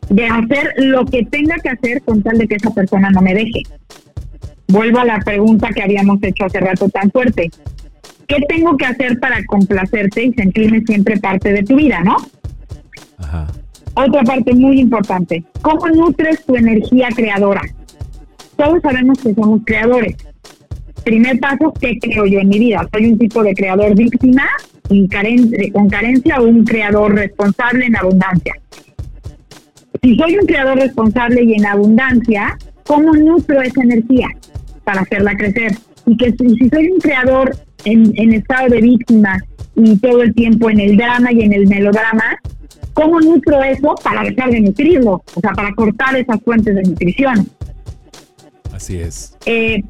de 0.08 0.26
hacer 0.26 0.72
lo 0.78 1.04
que 1.04 1.24
tenga 1.24 1.56
que 1.56 1.70
hacer 1.70 2.02
con 2.02 2.22
tal 2.22 2.38
de 2.38 2.46
que 2.46 2.56
esa 2.56 2.70
persona 2.70 3.10
no 3.10 3.20
me 3.20 3.34
deje. 3.34 3.62
Vuelvo 4.68 5.00
a 5.00 5.04
la 5.04 5.18
pregunta 5.20 5.68
que 5.70 5.82
habíamos 5.82 6.22
hecho 6.22 6.44
hace 6.44 6.60
rato 6.60 6.88
tan 6.88 7.10
fuerte. 7.10 7.50
¿qué 8.26 8.36
tengo 8.48 8.76
que 8.76 8.86
hacer 8.86 9.18
para 9.20 9.44
complacerte 9.44 10.24
y 10.24 10.32
sentirme 10.32 10.82
siempre 10.82 11.18
parte 11.18 11.52
de 11.52 11.62
tu 11.62 11.76
vida, 11.76 12.00
no? 12.00 12.16
Ajá. 13.18 13.46
Otra 13.94 14.22
parte 14.24 14.54
muy 14.54 14.80
importante, 14.80 15.44
¿cómo 15.62 15.86
nutres 15.88 16.44
tu 16.44 16.56
energía 16.56 17.08
creadora? 17.14 17.62
Todos 18.56 18.82
sabemos 18.82 19.18
que 19.18 19.34
somos 19.34 19.60
creadores. 19.64 20.16
Primer 21.04 21.38
paso, 21.38 21.72
¿qué 21.80 21.98
creo 22.00 22.26
yo 22.26 22.40
en 22.40 22.48
mi 22.48 22.58
vida? 22.58 22.88
¿Soy 22.92 23.06
un 23.06 23.18
tipo 23.18 23.42
de 23.42 23.54
creador 23.54 23.94
víctima 23.94 24.48
y 24.90 25.08
con 25.70 25.88
carencia 25.88 26.40
o 26.40 26.44
un 26.44 26.64
creador 26.64 27.14
responsable 27.14 27.86
en 27.86 27.96
abundancia? 27.96 28.54
Si 30.02 30.16
soy 30.16 30.36
un 30.36 30.46
creador 30.46 30.78
responsable 30.78 31.42
y 31.42 31.54
en 31.54 31.66
abundancia, 31.66 32.58
¿cómo 32.84 33.12
nutro 33.14 33.62
esa 33.62 33.82
energía 33.82 34.28
para 34.84 35.00
hacerla 35.00 35.34
crecer? 35.36 35.78
Y 36.06 36.16
que 36.16 36.32
si 36.32 36.68
soy 36.68 36.90
un 36.90 37.00
creador 37.00 37.56
en, 37.84 38.32
estado 38.32 38.68
de 38.68 38.80
víctima 38.80 39.38
y 39.74 39.96
todo 39.98 40.22
el 40.22 40.34
tiempo 40.34 40.68
en 40.68 40.80
el 40.80 40.96
drama 40.96 41.32
y 41.32 41.40
en 41.42 41.52
el 41.54 41.66
melodrama, 41.66 42.36
¿cómo 42.92 43.20
nutro 43.20 43.62
eso 43.62 43.94
para 44.02 44.22
dejar 44.24 44.50
de 44.50 44.60
nutrirlo? 44.60 45.22
O 45.34 45.40
sea, 45.40 45.52
para 45.52 45.74
cortar 45.74 46.16
esas 46.16 46.40
fuentes 46.42 46.74
de 46.74 46.82
nutrición. 46.82 47.48
Así 48.72 48.98
es. 48.98 49.36
Eh, 49.46 49.82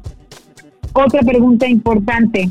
otra 0.93 1.21
pregunta 1.21 1.67
importante. 1.67 2.49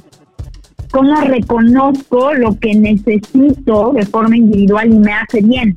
¿Cómo 0.94 1.20
reconozco 1.22 2.35
lo 2.35 2.57
que 2.61 2.72
necesito 2.72 3.92
de 3.94 4.07
forma 4.07 4.37
individual 4.37 4.92
y 4.92 4.98
me 4.98 5.12
hace 5.12 5.40
bien? 5.42 5.76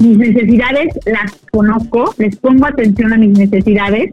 Mis 0.00 0.16
necesidades 0.16 0.96
las 1.06 1.34
conozco, 1.50 2.14
les 2.18 2.36
pongo 2.36 2.66
atención 2.66 3.12
a 3.12 3.16
mis 3.16 3.36
necesidades 3.36 4.10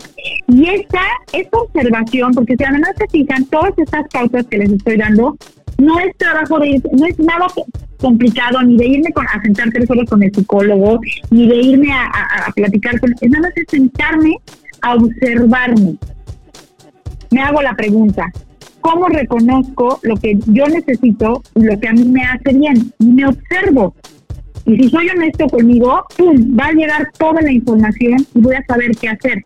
y 0.48 0.68
esta, 0.68 1.00
esta 1.32 1.58
observación, 1.60 2.34
porque 2.34 2.56
si 2.58 2.64
además 2.64 2.90
se 2.98 3.08
fijan, 3.10 3.46
todas 3.46 3.72
estas 3.78 4.08
pautas 4.12 4.48
que 4.48 4.58
les 4.58 4.72
estoy 4.72 4.98
dando, 4.98 5.38
no 5.78 6.00
es 6.00 6.18
trabajo 6.18 6.58
de, 6.58 6.82
no 6.92 7.06
es 7.06 7.20
nada 7.20 7.46
complicado, 8.02 8.64
ni 8.64 8.78
de 8.78 8.88
irme 8.88 9.14
con, 9.14 9.28
a 9.28 9.40
sentar 9.44 9.70
tres 9.72 9.88
horas 9.92 10.10
con 10.10 10.24
el 10.24 10.34
psicólogo, 10.34 11.00
ni 11.30 11.48
de 11.48 11.56
irme 11.56 11.92
a, 11.92 12.06
a 12.48 12.52
platicar 12.52 13.00
con, 13.00 13.14
es 13.22 13.30
nada 13.30 13.44
más 13.44 13.58
es 13.58 13.66
sentarme 13.70 14.38
a 14.82 14.96
observarme. 14.96 15.98
Me 17.30 17.42
hago 17.42 17.62
la 17.62 17.76
pregunta, 17.76 18.32
¿cómo 18.86 19.08
reconozco 19.08 20.00
lo 20.04 20.16
que 20.16 20.38
yo 20.46 20.68
necesito 20.68 21.42
y 21.56 21.64
lo 21.64 21.80
que 21.80 21.88
a 21.88 21.94
mí 21.94 22.04
me 22.04 22.22
hace 22.24 22.56
bien? 22.56 22.94
Y 23.00 23.06
me 23.06 23.26
observo. 23.26 23.96
Y 24.68 24.76
si 24.78 24.90
soy 24.90 25.10
honesto 25.10 25.48
conmigo, 25.48 26.04
¡pum! 26.16 26.56
va 26.58 26.68
a 26.68 26.72
llegar 26.72 27.12
toda 27.18 27.42
la 27.42 27.52
información 27.52 28.24
y 28.36 28.40
voy 28.42 28.54
a 28.56 28.64
saber 28.68 28.92
qué 29.02 29.10
hacer. 29.10 29.44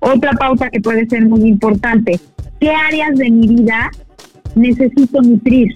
Otra 0.00 0.32
pauta 0.32 0.68
que 0.68 0.80
puede 0.80 1.06
ser 1.06 1.28
muy 1.28 1.48
importante, 1.48 2.18
¿qué 2.58 2.70
áreas 2.70 3.14
de 3.14 3.30
mi 3.30 3.46
vida 3.46 3.88
necesito 4.56 5.22
nutrir? 5.22 5.72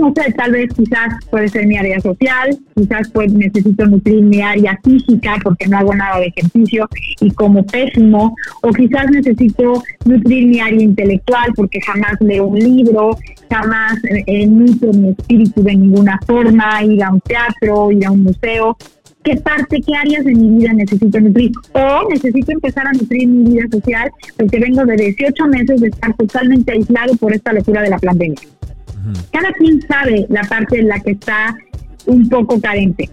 No 0.00 0.12
sé, 0.14 0.32
tal 0.32 0.52
vez 0.52 0.72
quizás 0.74 1.14
puede 1.30 1.48
ser 1.48 1.66
mi 1.66 1.76
área 1.76 2.00
social, 2.00 2.58
quizás 2.74 3.08
pues 3.10 3.32
necesito 3.32 3.86
nutrir 3.86 4.22
mi 4.22 4.40
área 4.40 4.78
física 4.82 5.36
porque 5.42 5.66
no 5.66 5.78
hago 5.78 5.94
nada 5.94 6.20
de 6.20 6.26
ejercicio 6.26 6.88
y 7.20 7.30
como 7.32 7.64
pésimo, 7.64 8.34
o 8.62 8.70
quizás 8.70 9.10
necesito 9.10 9.82
nutrir 10.04 10.46
mi 10.46 10.60
área 10.60 10.82
intelectual 10.82 11.52
porque 11.54 11.80
jamás 11.80 12.14
leo 12.20 12.46
un 12.46 12.58
libro, 12.58 13.16
jamás 13.50 13.94
eh, 14.26 14.46
nutro 14.46 14.92
mi 14.92 15.10
espíritu 15.10 15.62
de 15.62 15.76
ninguna 15.76 16.18
forma, 16.26 16.82
ir 16.84 17.02
a 17.02 17.10
un 17.10 17.20
teatro, 17.20 17.90
ir 17.92 18.06
a 18.06 18.10
un 18.10 18.22
museo. 18.22 18.76
¿Qué 19.22 19.36
parte, 19.36 19.82
qué 19.86 19.94
áreas 19.94 20.24
de 20.24 20.34
mi 20.34 20.58
vida 20.58 20.72
necesito 20.72 21.20
nutrir? 21.20 21.52
O 21.72 22.08
necesito 22.08 22.52
empezar 22.52 22.86
a 22.86 22.92
nutrir 22.92 23.28
mi 23.28 23.50
vida 23.50 23.66
social 23.70 24.10
porque 24.38 24.58
vengo 24.58 24.82
de 24.86 24.96
18 24.96 25.46
meses 25.46 25.80
de 25.80 25.88
estar 25.88 26.14
totalmente 26.14 26.72
aislado 26.72 27.14
por 27.16 27.34
esta 27.34 27.52
locura 27.52 27.82
de 27.82 27.90
la 27.90 27.98
pandemia. 27.98 28.40
Cada 29.32 29.52
quien 29.52 29.80
sabe 29.82 30.26
la 30.28 30.42
parte 30.42 30.80
en 30.80 30.88
la 30.88 31.00
que 31.00 31.12
está 31.12 31.56
un 32.06 32.28
poco 32.28 32.60
carente. 32.60 33.10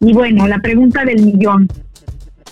Y 0.00 0.12
bueno, 0.12 0.48
la 0.48 0.58
pregunta 0.58 1.04
del 1.04 1.24
millón. 1.24 1.68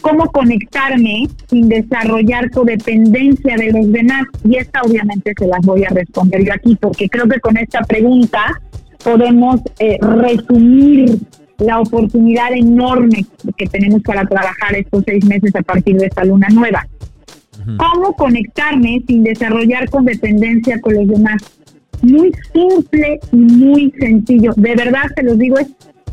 cómo 0.01 0.31
conectarme 0.31 1.29
sin 1.49 1.69
desarrollar 1.69 2.51
codependencia 2.51 3.57
de 3.57 3.73
los 3.73 3.93
demás. 3.93 4.23
Y 4.45 4.57
esta 4.57 4.81
obviamente 4.83 5.33
se 5.39 5.47
las 5.47 5.61
voy 5.61 5.85
a 5.85 5.91
responder 5.91 6.45
yo 6.45 6.53
aquí, 6.55 6.77
porque 6.77 7.09
creo 7.09 7.29
que 7.29 7.41
con 7.41 7.57
esta 7.57 7.81
pregunta 7.83 8.61
podemos 9.05 9.61
eh, 9.79 9.99
resumir 10.01 11.19
la 11.59 11.81
oportunidad 11.81 12.53
enorme 12.55 13.27
que 13.57 13.67
tenemos 13.67 14.03
para 14.03 14.25
trabajar 14.25 14.75
estos 14.75 15.05
seis 15.07 15.25
meses 15.27 15.55
a 15.55 15.63
partir 15.63 15.97
de 15.97 16.07
esta 16.07 16.25
luna 16.25 16.49
nueva. 16.49 16.87
¿Cómo 17.77 18.17
conectarme 18.17 19.03
sin 19.07 19.23
desarrollar 19.23 19.91
codependencia 19.91 20.81
con 20.81 20.95
los 20.95 21.07
demás? 21.07 21.43
Muy 22.03 22.33
simple 22.53 23.21
y 23.33 23.37
muy 23.37 23.93
sencillo. 23.99 24.53
De 24.57 24.75
verdad, 24.75 25.05
te 25.15 25.23
lo 25.23 25.35
digo, 25.35 25.59
es 25.59 25.69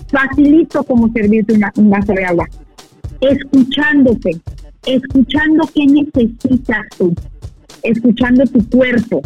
facilito 0.09 0.83
como 0.83 1.11
servirte 1.13 1.53
una, 1.53 1.71
un 1.77 1.89
de 1.89 2.25
agua 2.25 2.47
escuchándote, 3.21 4.37
escuchando 4.85 5.67
qué 5.73 5.85
necesitas 5.85 6.85
tú, 6.97 7.13
escuchando 7.83 8.43
tu 8.45 8.67
cuerpo, 8.69 9.21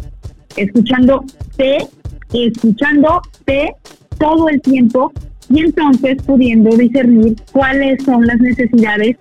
escuchándote, 0.55 1.87
escuchándote 2.33 3.73
todo 4.17 4.49
el 4.49 4.61
tiempo 4.61 5.11
y 5.49 5.61
entonces 5.61 6.21
pudiendo 6.23 6.75
discernir 6.77 7.35
cuáles 7.51 8.03
son 8.03 8.25
las 8.25 8.39
necesidades 8.39 9.17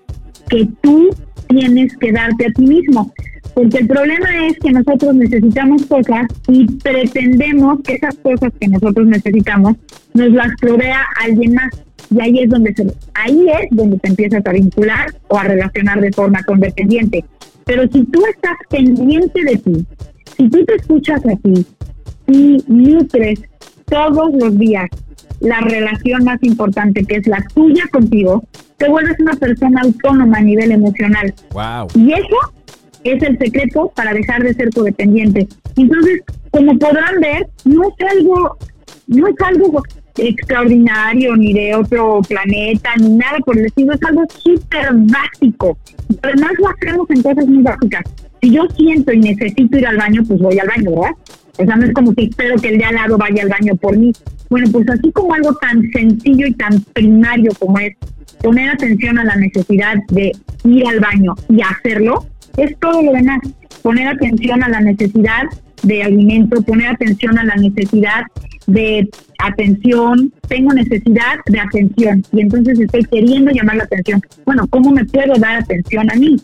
que 0.49 0.69
tú 0.83 1.11
tienes 1.51 1.97
que 1.97 2.13
darte 2.13 2.47
a 2.47 2.51
ti 2.51 2.63
mismo. 2.63 3.13
Porque 3.55 3.79
el 3.79 3.89
problema 3.89 4.47
es 4.47 4.59
que 4.59 4.71
nosotros 4.71 5.15
necesitamos 5.15 5.85
cosas 5.87 6.27
y 6.49 6.67
pretendemos 6.67 7.81
que 7.83 7.95
esas 7.95 8.15
cosas 8.17 8.53
que 8.59 8.69
nosotros 8.69 9.07
necesitamos 9.07 9.77
nos 10.15 10.31
las 10.31 10.51
provea 10.61 11.05
alguien 11.23 11.55
más 11.55 11.71
y 12.13 12.21
ahí 12.21 12.39
es 12.41 12.51
donde 12.51 12.75
se, 12.75 12.87
ahí 13.15 13.47
es 13.61 13.69
donde 13.71 13.99
te 13.99 14.09
empiezas 14.09 14.45
a 14.45 14.53
vincular 14.53 15.15
o 15.29 15.39
a 15.39 15.45
relacionar 15.45 16.01
de 16.01 16.13
forma 16.13 16.43
condescendiente. 16.43 17.25
Pero 17.65 17.83
si 17.93 18.05
tú 18.05 18.23
estás 18.27 18.57
pendiente 18.69 19.45
de 19.45 19.57
ti, 19.57 19.87
si 20.37 20.49
tú 20.49 20.65
te 20.65 20.75
escuchas 20.77 21.21
a 21.27 21.37
ti 21.37 21.67
y 22.27 22.65
nutres 22.67 23.41
todos 23.87 24.33
los 24.35 24.59
días 24.59 24.89
la 25.41 25.61
relación 25.61 26.25
más 26.25 26.43
importante 26.43 27.05
que 27.05 27.17
es 27.17 27.27
la 27.27 27.45
tuya 27.55 27.85
contigo, 27.93 28.45
te 28.81 28.89
vuelves 28.89 29.21
una 29.21 29.35
persona 29.35 29.83
autónoma 29.83 30.39
a 30.39 30.41
nivel 30.41 30.73
emocional. 30.73 31.35
Wow. 31.53 31.87
Y 31.95 32.15
eso 32.15 32.37
es 33.05 33.23
el 33.23 33.39
secreto 33.39 33.93
para 33.95 34.15
dejar 34.15 34.43
de 34.43 34.55
ser 34.55 34.71
codependiente. 34.71 35.47
Entonces, 35.77 36.23
como 36.51 36.79
podrán 36.79 37.21
ver, 37.21 37.47
no 37.67 37.83
es 37.83 38.17
algo, 38.17 38.57
no 39.07 39.29
es 39.29 39.35
algo 39.45 39.83
extraordinario, 40.17 41.37
ni 41.37 41.53
de 41.53 41.75
otro 41.75 42.23
planeta, 42.27 42.91
ni 42.99 43.11
nada 43.11 43.39
por 43.41 43.59
el 43.59 43.67
estilo, 43.67 43.93
es 43.93 44.03
algo 44.03 44.25
súper 44.39 44.89
básico. 44.93 45.77
Además 46.23 46.53
lo 46.59 46.69
hacemos 46.71 47.11
en 47.11 47.23
cosas 47.23 47.47
muy 47.47 47.63
básicas. 47.63 48.03
Si 48.41 48.51
yo 48.51 48.63
siento 48.79 49.13
y 49.13 49.19
necesito 49.19 49.77
ir 49.77 49.87
al 49.87 49.99
baño, 49.99 50.23
pues 50.27 50.41
voy 50.41 50.59
al 50.59 50.69
baño, 50.69 50.91
¿verdad? 50.91 51.17
O 51.59 51.65
sea, 51.65 51.77
no 51.77 51.87
es 51.87 51.93
como 51.93 52.15
que 52.15 52.25
espero 52.25 52.57
que 52.57 52.69
el 52.69 52.79
de 52.79 52.85
al 52.85 52.95
lado 52.95 53.19
vaya 53.19 53.43
al 53.43 53.49
baño 53.49 53.77
por 53.77 53.97
mí. 53.97 54.13
Bueno, 54.49 54.67
pues 54.73 54.89
así 54.89 55.13
como 55.13 55.35
algo 55.35 55.55
tan 55.55 55.91
sencillo 55.93 56.47
y 56.47 56.53
tan 56.55 56.81
primario 56.93 57.53
como 57.59 57.79
es 57.79 57.97
poner 58.43 58.71
atención 58.71 59.19
a 59.19 59.25
la 59.25 59.37
necesidad 59.37 59.97
de 60.11 60.33
ir 60.65 60.87
al 60.87 61.01
baño 61.01 61.35
y 61.49 61.61
hacerlo, 61.63 62.27
es 62.57 62.77
todo 62.79 63.03
lo 63.03 63.13
demás. 63.13 63.41
Poner 63.83 64.09
atención 64.09 64.63
a 64.63 64.69
la 64.69 64.81
necesidad 64.81 65.45
de 65.83 66.03
alimento, 66.03 66.63
poner 66.63 66.89
atención 66.89 67.39
a 67.39 67.45
la 67.45 67.55
necesidad 67.57 68.25
de 68.67 69.09
atención, 69.39 70.33
tengo 70.49 70.73
necesidad 70.73 71.39
de 71.47 71.61
atención 71.61 72.25
y 72.33 72.41
entonces 72.41 72.79
estoy 72.79 73.05
queriendo 73.05 73.51
llamar 73.51 73.77
la 73.77 73.85
atención. 73.85 74.21
Bueno, 74.45 74.67
¿cómo 74.69 74.91
me 74.91 75.05
puedo 75.05 75.35
dar 75.35 75.57
atención 75.57 76.11
a 76.11 76.15
mí? 76.15 76.37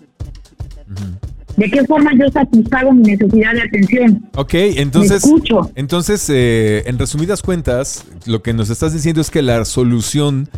¿De 1.56 1.70
qué 1.70 1.84
forma 1.84 2.10
yo 2.18 2.28
satisfago 2.30 2.92
mi 2.92 3.02
necesidad 3.12 3.52
de 3.54 3.62
atención? 3.62 4.28
Ok, 4.36 4.54
entonces, 4.54 5.24
entonces 5.74 6.28
eh, 6.28 6.82
en 6.86 6.98
resumidas 6.98 7.42
cuentas, 7.42 8.04
lo 8.26 8.42
que 8.42 8.52
nos 8.52 8.68
estás 8.70 8.92
diciendo 8.92 9.20
es 9.20 9.30
que 9.30 9.42
la 9.42 9.64
solución 9.64 10.48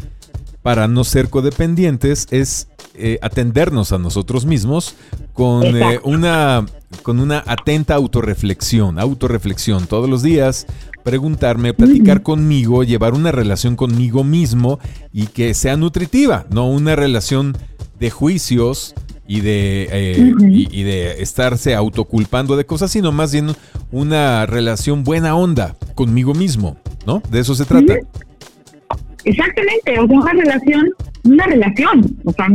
para 0.63 0.89
no 0.89 1.05
ser 1.05 1.31
codependientes 1.31 2.27
es 2.31 2.69
eh, 2.95 3.19
atendernos 3.23 3.93
a 3.93 3.99
nosotros 3.99 4.45
mismos 4.45 4.97
con 5.33 5.65
eh, 5.65 6.01
una 6.03 6.67
con 7.03 7.21
una 7.21 7.45
atenta 7.47 7.95
autorreflexión, 7.95 8.99
autorreflexión 8.99 9.87
todos 9.87 10.09
los 10.09 10.23
días, 10.23 10.67
preguntarme, 11.05 11.75
platicar 11.75 12.23
conmigo, 12.23 12.83
llevar 12.83 13.15
una 13.15 13.31
relación 13.31 13.77
conmigo 13.77 14.25
mismo 14.25 14.81
y 15.13 15.27
que 15.27 15.55
sea 15.55 15.77
nutritiva, 15.77 16.47
no 16.51 16.69
una 16.69 16.97
relación 16.97 17.57
de 18.01 18.11
juicios 18.11 18.95
y 19.29 19.43
de, 19.43 19.89
eh, 19.93 20.33
y, 20.49 20.83
de 20.85 21.23
estarse 21.23 21.75
autoculpando 21.75 22.57
de 22.57 22.65
cosas, 22.65 22.91
sino 22.91 23.13
más 23.13 23.31
bien 23.31 23.49
una 23.93 24.47
relación 24.47 25.05
buena 25.05 25.37
onda 25.37 25.77
conmigo 25.95 26.33
mismo, 26.33 26.79
¿no? 27.07 27.23
De 27.31 27.41
eso 27.41 27.55
se 27.55 27.67
trata. 27.67 27.99
Exactamente, 29.25 29.99
o 30.01 30.07
sea, 30.07 30.17
una 30.17 30.33
relación, 30.33 30.89
una 31.25 31.47
relación, 31.47 32.17
o 32.25 32.33
sea, 32.33 32.47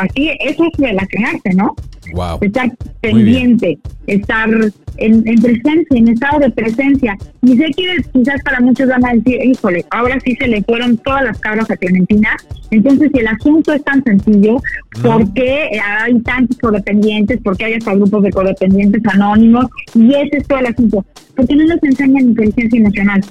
así 0.00 0.30
eso 0.40 0.64
es 0.64 0.78
relacionarse, 0.78 1.50
¿no? 1.54 1.74
Wow. 2.14 2.38
Estar 2.40 2.72
pendiente, 3.02 3.78
estar 4.06 4.48
en, 4.96 5.22
presencia, 5.22 5.86
en 5.90 6.08
estado 6.08 6.40
de 6.40 6.50
presencia. 6.50 7.16
Y 7.42 7.56
sé 7.56 7.66
que 7.76 7.96
quizás 8.12 8.42
para 8.42 8.60
muchos 8.60 8.88
van 8.88 9.04
a 9.04 9.14
decir, 9.14 9.40
híjole, 9.44 9.84
ahora 9.90 10.18
sí 10.24 10.36
se 10.36 10.48
le 10.48 10.62
fueron 10.62 10.96
todas 10.98 11.24
las 11.24 11.38
cabras 11.38 11.70
a 11.70 11.76
Clementina. 11.76 12.36
Entonces, 12.70 13.10
si 13.12 13.20
el 13.20 13.28
asunto 13.28 13.72
es 13.72 13.82
tan 13.84 14.02
sencillo, 14.04 14.58
¿por 15.02 15.32
qué 15.34 15.80
hay 15.80 16.18
tantos 16.20 16.58
codependientes? 16.58 17.40
¿Por 17.40 17.56
qué 17.56 17.66
hay 17.66 17.74
hasta 17.74 17.94
grupos 17.94 18.22
de 18.22 18.30
codependientes 18.30 19.02
anónimos? 19.06 19.66
Y 19.94 20.14
ese 20.14 20.38
es 20.38 20.46
todo 20.46 20.58
el 20.58 20.66
asunto. 20.66 21.04
Porque 21.36 21.56
no 21.56 21.64
nos 21.66 21.82
enseñan 21.82 22.28
inteligencia 22.28 22.78
emocional. 22.78 23.24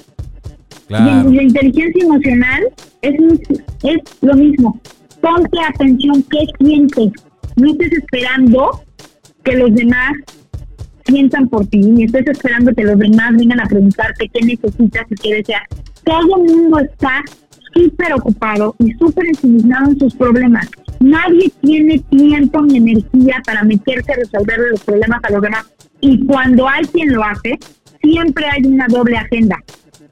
Y 0.88 1.34
la 1.34 1.42
inteligencia 1.42 2.04
emocional 2.04 2.62
es, 3.00 3.14
es 3.82 3.98
lo 4.20 4.34
mismo. 4.34 4.80
Ponte 5.20 5.58
atención, 5.66 6.22
¿qué 6.30 6.44
sientes? 6.58 7.12
No 7.56 7.70
estés 7.70 7.92
esperando 7.92 8.82
que 9.44 9.56
los 9.56 9.74
demás 9.74 10.12
sientan 11.06 11.48
por 11.48 11.66
ti, 11.66 11.78
ni 11.78 12.04
estés 12.04 12.26
esperando 12.26 12.72
que 12.74 12.84
los 12.84 12.98
demás 12.98 13.36
vengan 13.36 13.60
a 13.60 13.66
preguntarte 13.66 14.28
qué 14.32 14.44
necesitas 14.44 15.06
y 15.10 15.14
qué 15.16 15.34
deseas. 15.36 15.62
Todo 16.04 16.44
el 16.44 16.54
mundo 16.54 16.78
está 16.80 17.22
súper 17.74 18.12
ocupado 18.14 18.74
y 18.78 18.92
súper 18.92 19.26
ensimismado 19.26 19.90
en 19.90 19.98
sus 19.98 20.14
problemas. 20.14 20.68
Nadie 21.00 21.50
tiene 21.60 21.98
tiempo 22.10 22.62
ni 22.62 22.76
energía 22.76 23.40
para 23.44 23.64
meterse 23.64 24.12
a 24.12 24.16
resolver 24.16 24.58
los 24.70 24.84
problemas 24.84 25.20
a 25.24 25.32
los 25.32 25.42
demás. 25.42 25.66
Y 26.00 26.24
cuando 26.26 26.68
hay 26.68 26.84
quien 26.84 27.12
lo 27.12 27.24
hace, 27.24 27.58
siempre 28.02 28.46
hay 28.46 28.64
una 28.66 28.86
doble 28.88 29.16
agenda 29.16 29.56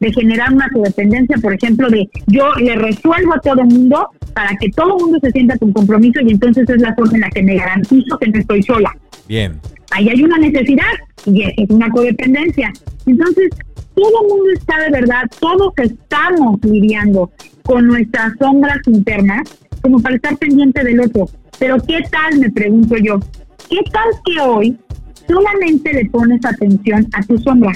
de 0.00 0.12
generar 0.12 0.52
una 0.52 0.68
codependencia, 0.70 1.36
por 1.36 1.54
ejemplo, 1.54 1.88
de 1.90 2.08
yo 2.26 2.52
le 2.54 2.74
resuelvo 2.74 3.34
a 3.34 3.40
todo 3.40 3.60
el 3.60 3.66
mundo 3.66 4.08
para 4.34 4.56
que 4.56 4.70
todo 4.70 4.96
el 4.96 5.02
mundo 5.04 5.18
se 5.22 5.30
sienta 5.30 5.58
con 5.58 5.72
compromiso 5.72 6.20
y 6.22 6.30
entonces 6.30 6.68
es 6.68 6.80
la 6.80 6.94
forma 6.94 7.14
en 7.14 7.20
la 7.20 7.30
que 7.30 7.42
me 7.42 7.56
garantizo 7.56 8.18
que 8.18 8.28
no 8.28 8.40
estoy 8.40 8.62
sola. 8.62 8.96
Bien. 9.28 9.60
Ahí 9.90 10.08
hay 10.08 10.22
una 10.22 10.38
necesidad 10.38 10.92
y 11.26 11.42
es 11.42 11.70
una 11.70 11.90
codependencia. 11.90 12.72
Entonces, 13.06 13.50
todo 13.94 14.22
el 14.22 14.28
mundo 14.28 14.50
está 14.56 14.78
de 14.80 14.90
verdad, 14.90 15.22
todos 15.40 15.72
estamos 15.78 16.58
lidiando 16.62 17.30
con 17.64 17.86
nuestras 17.86 18.32
sombras 18.38 18.78
internas 18.86 19.48
como 19.82 20.00
para 20.00 20.16
estar 20.16 20.36
pendiente 20.38 20.82
del 20.84 21.00
otro. 21.00 21.28
Pero 21.58 21.76
¿qué 21.86 21.98
tal, 22.10 22.38
me 22.38 22.50
pregunto 22.50 22.96
yo? 22.96 23.20
¿Qué 23.68 23.78
tal 23.92 24.08
que 24.24 24.40
hoy 24.40 24.76
solamente 25.28 25.92
le 25.92 26.06
pones 26.06 26.44
atención 26.44 27.06
a 27.12 27.22
tu 27.22 27.38
sombra? 27.38 27.72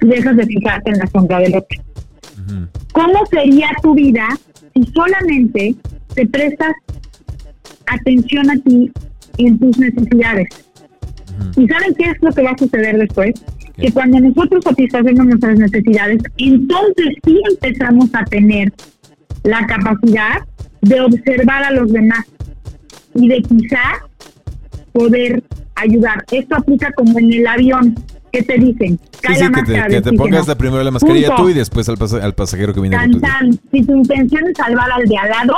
dejas 0.00 0.36
de 0.36 0.46
fijarte 0.46 0.90
en 0.90 0.98
la 0.98 1.06
sombra 1.08 1.38
del 1.40 1.56
otro. 1.56 1.80
¿Cómo 2.92 3.26
sería 3.26 3.70
tu 3.82 3.94
vida 3.94 4.28
si 4.74 4.84
solamente 4.92 5.74
te 6.14 6.26
prestas 6.26 6.72
atención 7.86 8.50
a 8.50 8.56
ti 8.58 8.92
y 9.36 9.46
en 9.46 9.58
tus 9.58 9.78
necesidades? 9.78 10.48
¿Y 11.56 11.66
saben 11.66 11.94
qué 11.94 12.10
es 12.10 12.16
lo 12.20 12.32
que 12.32 12.42
va 12.42 12.50
a 12.50 12.58
suceder 12.58 12.98
después? 12.98 13.34
Que 13.76 13.92
cuando 13.92 14.20
nosotros 14.20 14.62
satisfacemos 14.64 15.26
nuestras 15.26 15.58
necesidades, 15.58 16.22
entonces 16.38 17.16
sí 17.24 17.40
empezamos 17.50 18.08
a 18.14 18.24
tener 18.24 18.72
la 19.42 19.66
capacidad 19.66 20.42
de 20.80 21.00
observar 21.00 21.64
a 21.64 21.70
los 21.70 21.92
demás 21.92 22.24
y 23.14 23.28
de 23.28 23.42
quizá 23.42 24.02
poder 24.92 25.42
ayudar. 25.76 26.24
Esto 26.30 26.56
aplica 26.56 26.90
como 26.92 27.18
en 27.18 27.32
el 27.32 27.46
avión. 27.46 27.94
¿Qué 28.32 28.42
te 28.42 28.58
dicen? 28.58 28.98
Sí, 29.12 29.34
sí, 29.36 29.44
que 29.88 30.00
te, 30.00 30.12
pongas 30.12 30.48
la 30.48 30.56
primero 30.56 30.82
la 30.82 30.90
mascarilla 30.90 31.36
tú 31.36 31.50
y 31.50 31.54
después 31.54 31.88
al, 31.88 31.96
al 32.20 32.34
pasajero 32.34 32.74
que 32.74 32.80
viene 32.80 32.96
tan, 32.96 33.20
tan. 33.20 33.52
Si 33.70 33.84
tu 33.84 33.94
intención 33.94 34.48
es 34.48 34.56
salvar 34.56 34.90
al 34.90 35.06
de 35.06 35.16
al 35.16 35.30
lado, 35.30 35.54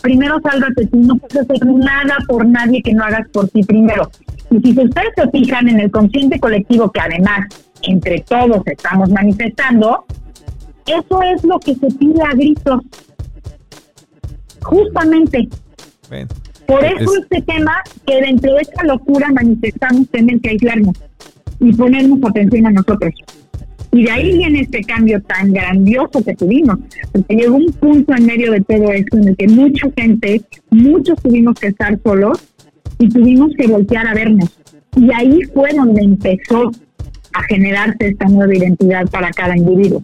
primero 0.00 0.40
sálvate 0.42 0.86
tú. 0.86 1.00
No 1.00 1.16
puedes 1.16 1.36
hacer 1.36 1.66
nada 1.66 2.16
por 2.26 2.46
nadie 2.46 2.82
que 2.82 2.94
no 2.94 3.04
hagas 3.04 3.28
por 3.28 3.48
ti 3.48 3.62
primero. 3.62 4.10
Y 4.62 4.72
si 4.72 4.84
ustedes 4.84 5.08
se 5.16 5.28
fijan 5.30 5.68
en 5.68 5.80
el 5.80 5.90
consciente 5.90 6.38
colectivo 6.38 6.90
que 6.92 7.00
además 7.00 7.46
entre 7.82 8.20
todos 8.20 8.62
estamos 8.66 9.10
manifestando, 9.10 10.04
eso 10.86 11.22
es 11.22 11.42
lo 11.44 11.58
que 11.58 11.74
se 11.74 11.86
pide 11.88 12.22
a 12.22 12.34
gritos. 12.34 12.80
Justamente. 14.62 15.48
Por 16.66 16.84
eso 16.84 17.10
este 17.20 17.42
tema 17.42 17.82
que 18.06 18.20
dentro 18.20 18.54
de 18.54 18.62
esta 18.62 18.84
locura 18.84 19.28
manifestamos 19.32 20.08
tener 20.08 20.40
que 20.40 20.50
aislarnos 20.50 20.96
y 21.60 21.72
ponernos 21.74 22.18
atención 22.24 22.66
a 22.66 22.70
nosotros. 22.70 23.12
Y 23.92 24.04
de 24.04 24.10
ahí 24.10 24.38
viene 24.38 24.60
este 24.60 24.82
cambio 24.82 25.22
tan 25.22 25.52
grandioso 25.52 26.24
que 26.24 26.34
tuvimos, 26.34 26.78
porque 27.12 27.34
llegó 27.34 27.56
un 27.56 27.72
punto 27.72 28.14
en 28.14 28.26
medio 28.26 28.52
de 28.52 28.60
todo 28.60 28.92
esto 28.92 29.18
en 29.18 29.28
el 29.28 29.36
que 29.36 29.48
mucha 29.48 29.88
gente, 29.96 30.42
muchos 30.70 31.20
tuvimos 31.22 31.58
que 31.58 31.68
estar 31.68 31.98
solos 32.02 32.53
y 32.98 33.08
tuvimos 33.08 33.50
que 33.56 33.66
voltear 33.66 34.06
a 34.06 34.14
vernos. 34.14 34.50
Y 34.96 35.12
ahí 35.12 35.40
fue 35.52 35.72
donde 35.74 36.02
empezó 36.02 36.70
a 37.32 37.42
generarse 37.44 38.08
esta 38.08 38.26
nueva 38.26 38.54
identidad 38.54 39.08
para 39.10 39.30
cada 39.30 39.56
individuo. 39.56 40.02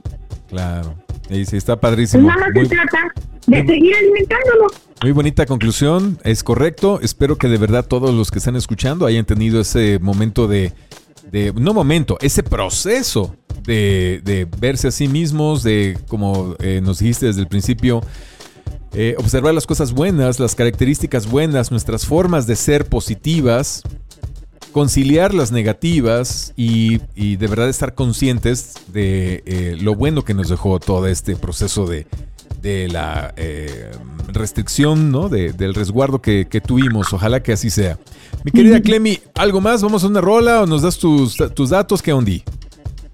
Claro, 0.49 0.95
y 1.29 1.45
sí, 1.45 1.57
está 1.57 1.79
padrísimo. 1.79 2.29
Nada 2.29 2.49
más 2.49 2.69
se 2.69 2.75
trata 2.75 2.99
de 3.47 3.67
seguir 3.67 3.95
alimentándolo. 3.95 4.67
Muy 5.03 5.13
bonita 5.13 5.47
conclusión, 5.47 6.19
es 6.25 6.43
correcto. 6.43 7.01
Espero 7.01 7.39
que 7.39 7.49
de 7.49 7.57
verdad 7.57 7.87
todos 7.87 8.15
los 8.15 8.31
que 8.31 8.39
están 8.39 8.57
escuchando 8.57 9.07
hayan 9.07 9.25
tenido 9.25 9.61
ese 9.61 9.99
momento 10.01 10.49
de, 10.49 10.73
de 11.31 11.53
no 11.55 11.73
momento, 11.73 12.19
ese 12.21 12.43
proceso 12.43 13.37
de, 13.65 14.49
verse 14.59 14.89
a 14.89 14.91
sí 14.91 15.09
mismos, 15.09 15.63
de, 15.63 15.97
como 16.09 16.57
eh, 16.59 16.81
nos 16.83 16.99
dijiste 16.99 17.27
desde 17.27 17.41
el 17.41 17.47
principio, 17.47 18.03
eh, 18.93 19.15
observar 19.19 19.55
las 19.55 19.67
cosas 19.67 19.93
buenas, 19.93 20.41
las 20.41 20.55
características 20.55 21.31
buenas, 21.31 21.71
nuestras 21.71 22.07
formas 22.07 22.47
de 22.47 22.57
ser 22.57 22.87
positivas, 22.87 23.83
conciliar 24.73 25.35
las 25.35 25.53
negativas 25.53 26.53
y, 26.57 26.99
de 27.17 27.47
verdad 27.47 27.69
estar 27.69 27.95
conscientes 27.95 28.75
de 28.93 29.43
eh, 29.47 29.77
lo 29.81 29.95
bueno 29.95 30.25
que 30.25 30.35
nos 30.35 30.49
dejó 30.49 30.81
todo 30.81 31.07
este 31.07 31.37
proceso 31.37 31.87
de, 31.87 32.07
la 32.89 33.35
restricción, 34.29 35.11
¿no? 35.11 35.29
del 35.29 35.75
resguardo 35.75 36.21
que, 36.21 36.45
tuvimos. 36.65 37.13
Ojalá 37.13 37.43
que 37.43 37.53
así 37.53 37.71
sea. 37.71 37.99
Mi 38.45 38.51
querida 38.51 38.81
Clemi, 38.81 39.19
¿algo 39.35 39.61
más? 39.61 39.83
¿Vamos 39.83 40.05
a 40.05 40.09
una 40.09 40.21
rola 40.21 40.63
o 40.63 40.67
nos 40.67 40.83
das 40.83 40.99
tus, 40.99 41.37
tus 41.55 41.71
datos? 41.71 42.03
¿Qué 42.03 42.13
ondi? 42.13 42.45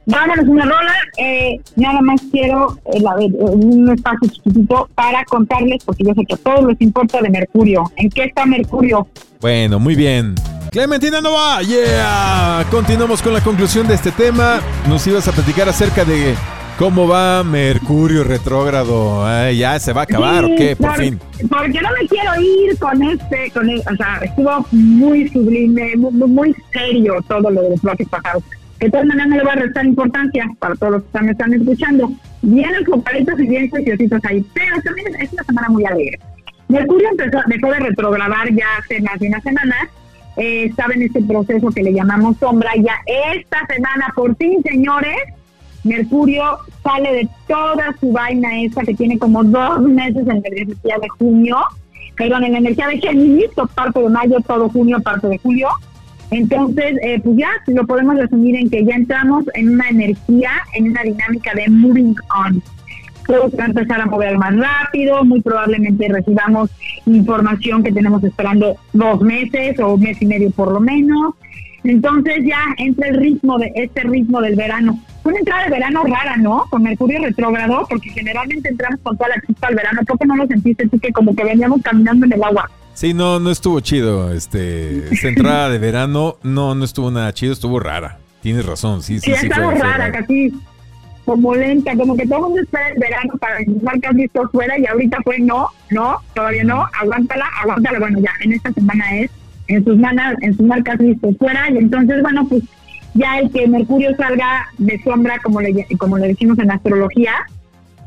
Vámonos 0.06 0.46
una 0.46 0.64
rola. 0.64 0.94
Eh, 1.18 1.60
nada 1.74 2.00
más 2.00 2.20
quiero 2.30 2.78
eh, 2.86 2.98
eh, 2.98 3.32
un 3.40 3.90
espacio 3.92 4.28
chiquitito 4.28 4.88
para 4.94 5.24
contarles, 5.24 5.82
porque 5.84 6.04
yo 6.04 6.14
sé 6.14 6.24
que 6.24 6.34
a 6.34 6.36
todos 6.36 6.64
les 6.64 6.80
importa 6.80 7.20
de 7.20 7.28
Mercurio. 7.28 7.90
¿En 7.96 8.08
qué 8.10 8.24
está 8.24 8.46
Mercurio? 8.46 9.08
Bueno, 9.40 9.80
muy 9.80 9.96
bien. 9.96 10.36
Clementina 10.70 11.20
Nova, 11.20 11.60
yeah. 11.62 12.64
Continuamos 12.70 13.20
con 13.20 13.32
la 13.32 13.40
conclusión 13.40 13.88
de 13.88 13.94
este 13.94 14.12
tema. 14.12 14.60
Nos 14.88 15.04
ibas 15.08 15.26
a 15.26 15.32
platicar 15.32 15.68
acerca 15.68 16.04
de 16.04 16.36
cómo 16.78 17.08
va 17.08 17.42
Mercurio 17.42 18.22
retrógrado. 18.22 19.24
ya 19.50 19.76
se 19.80 19.92
va 19.92 20.02
a 20.02 20.04
acabar, 20.04 20.44
¿o 20.44 20.54
qué? 20.56 20.76
Por, 20.76 20.94
fin. 20.94 21.18
Porque 21.50 21.80
no 21.80 21.88
me 22.00 22.06
quiero 22.06 22.40
ir 22.40 22.78
con 22.78 23.02
este, 23.02 23.50
con 23.50 23.68
el, 23.68 23.80
o 23.80 23.96
sea, 23.96 24.20
estuvo 24.22 24.66
muy 24.70 25.28
sublime, 25.30 25.96
muy, 25.96 26.12
muy 26.12 26.54
serio 26.72 27.16
todo 27.26 27.50
lo 27.50 27.62
de 27.62 27.70
los 27.70 27.82
bloques 27.82 28.08
pasados 28.08 28.44
de 28.80 28.90
todas 28.90 29.06
maneras 29.06 29.28
no 29.28 29.36
le 29.36 29.44
va 29.44 29.52
a 29.52 29.56
restar 29.56 29.86
importancia 29.86 30.46
para 30.58 30.74
todos 30.74 30.92
los 30.92 31.02
que 31.02 31.30
están, 31.30 31.54
escuchando. 31.54 32.12
Vienen 32.42 32.84
palitos 33.02 33.40
y 33.40 33.46
bien 33.46 33.70
preciositos 33.70 34.20
ahí, 34.24 34.44
pero 34.52 34.80
también 34.82 35.14
es 35.18 35.32
una 35.32 35.44
semana 35.44 35.68
muy 35.68 35.84
alegre. 35.84 36.18
Mercurio 36.68 37.08
empezó, 37.10 37.38
dejó 37.46 37.70
de 37.70 37.80
retrogradar 37.80 38.52
ya 38.52 38.66
hace 38.78 39.00
más 39.00 39.18
de 39.18 39.28
una 39.28 39.40
semana, 39.40 39.76
eh, 40.36 40.70
en 40.94 41.02
este 41.02 41.22
proceso 41.22 41.68
que 41.68 41.82
le 41.82 41.92
llamamos 41.92 42.36
sombra, 42.38 42.70
ya 42.76 42.94
esta 43.34 43.64
semana, 43.66 44.12
por 44.14 44.36
fin, 44.36 44.62
señores, 44.62 45.16
Mercurio 45.84 46.58
sale 46.82 47.12
de 47.12 47.28
toda 47.46 47.94
su 48.00 48.10
vaina 48.10 48.60
esa 48.60 48.82
que 48.82 48.94
tiene 48.94 49.18
como 49.18 49.44
dos 49.44 49.80
meses 49.82 50.26
en 50.26 50.42
la 50.42 50.48
energía 50.48 50.98
de 51.00 51.08
junio, 51.18 51.58
perdón, 52.16 52.44
en 52.44 52.52
la 52.52 52.58
energía 52.58 52.88
de 52.88 52.98
Géminis, 52.98 53.50
parte 53.74 54.00
de 54.00 54.08
mayo, 54.08 54.38
todo 54.46 54.68
junio, 54.68 55.00
parte 55.00 55.28
de 55.28 55.38
julio, 55.38 55.68
entonces, 56.30 56.96
eh, 57.02 57.20
pues 57.22 57.36
ya 57.36 57.50
lo 57.68 57.86
podemos 57.86 58.16
resumir 58.16 58.56
en 58.56 58.68
que 58.68 58.84
ya 58.84 58.94
entramos 58.94 59.44
en 59.54 59.70
una 59.70 59.88
energía, 59.88 60.50
en 60.74 60.90
una 60.90 61.02
dinámica 61.02 61.54
de 61.54 61.68
moving 61.68 62.14
on. 62.36 62.62
Todo 63.26 63.50
va 63.58 63.64
a 63.64 63.66
empezar 63.66 64.00
a 64.00 64.06
mover 64.06 64.38
más 64.38 64.54
rápido, 64.56 65.24
muy 65.24 65.40
probablemente 65.40 66.08
recibamos 66.08 66.70
información 67.06 67.82
que 67.82 67.92
tenemos 67.92 68.22
esperando 68.22 68.76
dos 68.92 69.20
meses 69.20 69.78
o 69.80 69.94
un 69.94 70.00
mes 70.00 70.20
y 70.20 70.26
medio 70.26 70.50
por 70.50 70.72
lo 70.72 70.80
menos. 70.80 71.34
Entonces 71.82 72.44
ya 72.44 72.60
entra 72.78 73.08
el 73.08 73.16
ritmo 73.16 73.58
de 73.58 73.70
este 73.76 74.02
ritmo 74.02 74.40
del 74.40 74.56
verano. 74.56 74.98
Una 75.22 75.38
entrada 75.38 75.64
de 75.64 75.70
verano 75.70 76.04
rara, 76.04 76.36
¿no? 76.36 76.64
Con 76.70 76.82
Mercurio 76.82 77.20
retrógrado, 77.20 77.86
porque 77.88 78.10
generalmente 78.10 78.68
entramos 78.68 79.00
con 79.02 79.16
toda 79.16 79.30
la 79.30 79.40
chispa 79.46 79.68
al 79.68 79.76
verano. 79.76 80.00
¿Por 80.06 80.18
qué 80.18 80.26
no 80.26 80.36
lo 80.36 80.46
sentiste 80.46 80.88
tú 80.88 80.98
que 80.98 81.12
como 81.12 81.34
que 81.34 81.44
veníamos 81.44 81.82
caminando 81.82 82.26
en 82.26 82.32
el 82.32 82.42
agua? 82.42 82.68
Sí, 82.96 83.12
no, 83.12 83.38
no 83.38 83.50
estuvo 83.50 83.78
chido. 83.80 84.32
Este, 84.32 85.12
esta 85.12 85.28
entrada 85.28 85.68
de 85.68 85.78
verano, 85.78 86.38
no, 86.42 86.74
no 86.74 86.82
estuvo 86.82 87.10
nada 87.10 87.30
chido, 87.34 87.52
estuvo 87.52 87.78
rara. 87.78 88.18
Tienes 88.40 88.64
razón, 88.64 89.02
sí, 89.02 89.20
sí. 89.20 89.34
Sí, 89.34 89.36
sí 89.42 89.48
rara, 89.48 90.10
casi 90.10 90.50
como 91.26 91.54
lenta, 91.54 91.94
como 91.94 92.16
que 92.16 92.24
todo 92.26 92.38
el 92.38 92.42
mundo 92.44 92.62
espera 92.62 92.88
el 92.88 92.98
verano 92.98 93.34
para 93.38 93.58
pensar 93.58 94.00
que 94.00 94.06
has 94.06 94.14
visto 94.14 94.48
fuera 94.48 94.78
y 94.78 94.86
ahorita 94.86 95.18
fue 95.24 95.38
no, 95.40 95.68
no, 95.90 96.16
todavía 96.34 96.64
no, 96.64 96.88
aguántala, 96.98 97.44
aguántala. 97.60 97.98
Bueno, 97.98 98.18
ya 98.20 98.30
en 98.42 98.52
esta 98.54 98.72
semana 98.72 99.18
es, 99.18 99.30
en 99.66 99.84
sus 99.84 99.98
manas, 99.98 100.34
en 100.40 100.56
sus 100.56 100.64
marcas 100.64 100.96
visto 100.96 101.30
fuera 101.38 101.70
y 101.70 101.76
entonces, 101.76 102.22
bueno, 102.22 102.48
pues 102.48 102.62
ya 103.12 103.40
el 103.40 103.50
que 103.50 103.68
Mercurio 103.68 104.16
salga 104.16 104.68
de 104.78 104.98
sombra, 105.02 105.38
como 105.42 105.60
le, 105.60 105.86
como 105.98 106.16
le 106.16 106.28
decimos 106.28 106.58
en 106.60 106.70
astrología, 106.70 107.34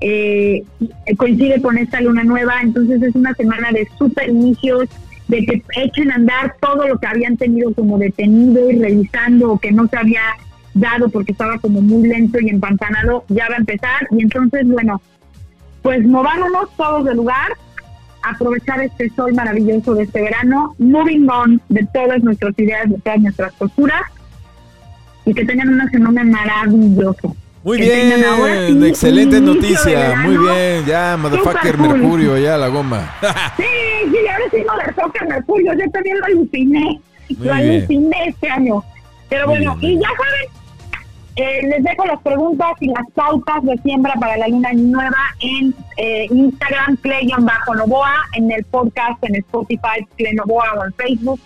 eh, 0.01 0.63
coincide 1.17 1.61
con 1.61 1.77
esta 1.77 2.01
luna 2.01 2.23
nueva, 2.23 2.61
entonces 2.61 3.01
es 3.01 3.15
una 3.15 3.33
semana 3.33 3.71
de 3.71 3.87
super 3.97 4.29
inicios, 4.29 4.87
de 5.27 5.45
que 5.45 5.63
echen 5.75 6.11
a 6.11 6.15
andar 6.15 6.55
todo 6.59 6.87
lo 6.87 6.97
que 6.97 7.07
habían 7.07 7.37
tenido 7.37 7.73
como 7.73 7.97
detenido 7.97 8.69
y 8.71 8.79
revisando 8.79 9.51
o 9.51 9.59
que 9.59 9.71
no 9.71 9.87
se 9.87 9.97
había 9.97 10.21
dado 10.73 11.09
porque 11.09 11.33
estaba 11.33 11.59
como 11.59 11.81
muy 11.81 12.07
lento 12.07 12.39
y 12.39 12.49
empantanado, 12.49 13.25
ya 13.27 13.47
va 13.49 13.55
a 13.55 13.59
empezar 13.59 14.07
y 14.11 14.23
entonces, 14.23 14.67
bueno, 14.67 15.01
pues 15.81 16.05
movámonos 16.05 16.75
todos 16.75 17.05
del 17.05 17.17
lugar, 17.17 17.51
aprovechar 18.23 18.81
este 18.81 19.09
sol 19.11 19.33
maravilloso 19.33 19.93
de 19.93 20.03
este 20.03 20.21
verano, 20.21 20.75
moving 20.77 21.27
on 21.29 21.61
de 21.69 21.87
todas 21.93 22.23
nuestras 22.23 22.57
ideas, 22.57 22.89
de 22.89 22.97
todas 22.99 23.19
nuestras 23.21 23.53
posturas 23.53 24.01
y 25.25 25.33
que 25.33 25.45
tengan 25.45 25.69
una 25.69 25.89
semana 25.89 26.23
maravillosa. 26.23 27.29
Muy 27.61 27.77
bien, 27.77 28.83
excelente 28.85 29.41
noticia, 29.41 30.15
muy 30.15 30.37
bien, 30.37 30.85
ya, 30.85 31.17
motherfucker 31.17 31.77
Mercurio, 31.77 32.37
ya 32.37 32.57
la 32.57 32.69
goma. 32.69 33.13
sí, 33.57 33.63
sí, 34.09 34.17
ahora 34.31 34.45
sí, 34.49 34.57
motherfucker 34.65 35.27
Mercurio, 35.27 35.73
yo 35.73 35.91
también 35.91 36.19
lo 36.19 36.25
aluciné, 36.25 37.01
lo 37.39 37.53
aluciné 37.53 38.27
este 38.27 38.49
año. 38.49 38.81
Pero 39.27 39.47
bueno, 39.47 39.77
y 39.81 39.99
ya 39.99 40.07
saben, 40.07 40.59
eh, 41.35 41.67
les 41.67 41.83
dejo 41.83 42.05
las 42.05 42.21
preguntas 42.21 42.71
y 42.79 42.87
las 42.87 43.05
pautas 43.13 43.63
de 43.63 43.77
siembra 43.79 44.13
para 44.13 44.37
la 44.37 44.47
luna 44.47 44.71
nueva 44.73 45.35
en 45.41 45.75
eh, 45.97 46.27
Instagram, 46.31 46.97
Bajo 47.39 47.75
Novoa, 47.75 48.15
en 48.35 48.51
el 48.51 48.63
podcast, 48.65 49.21
en 49.25 49.35
Spotify, 49.35 50.07
Novoa 50.33 50.75
o 50.79 50.85
en 50.85 50.93
Facebook, 50.93 51.39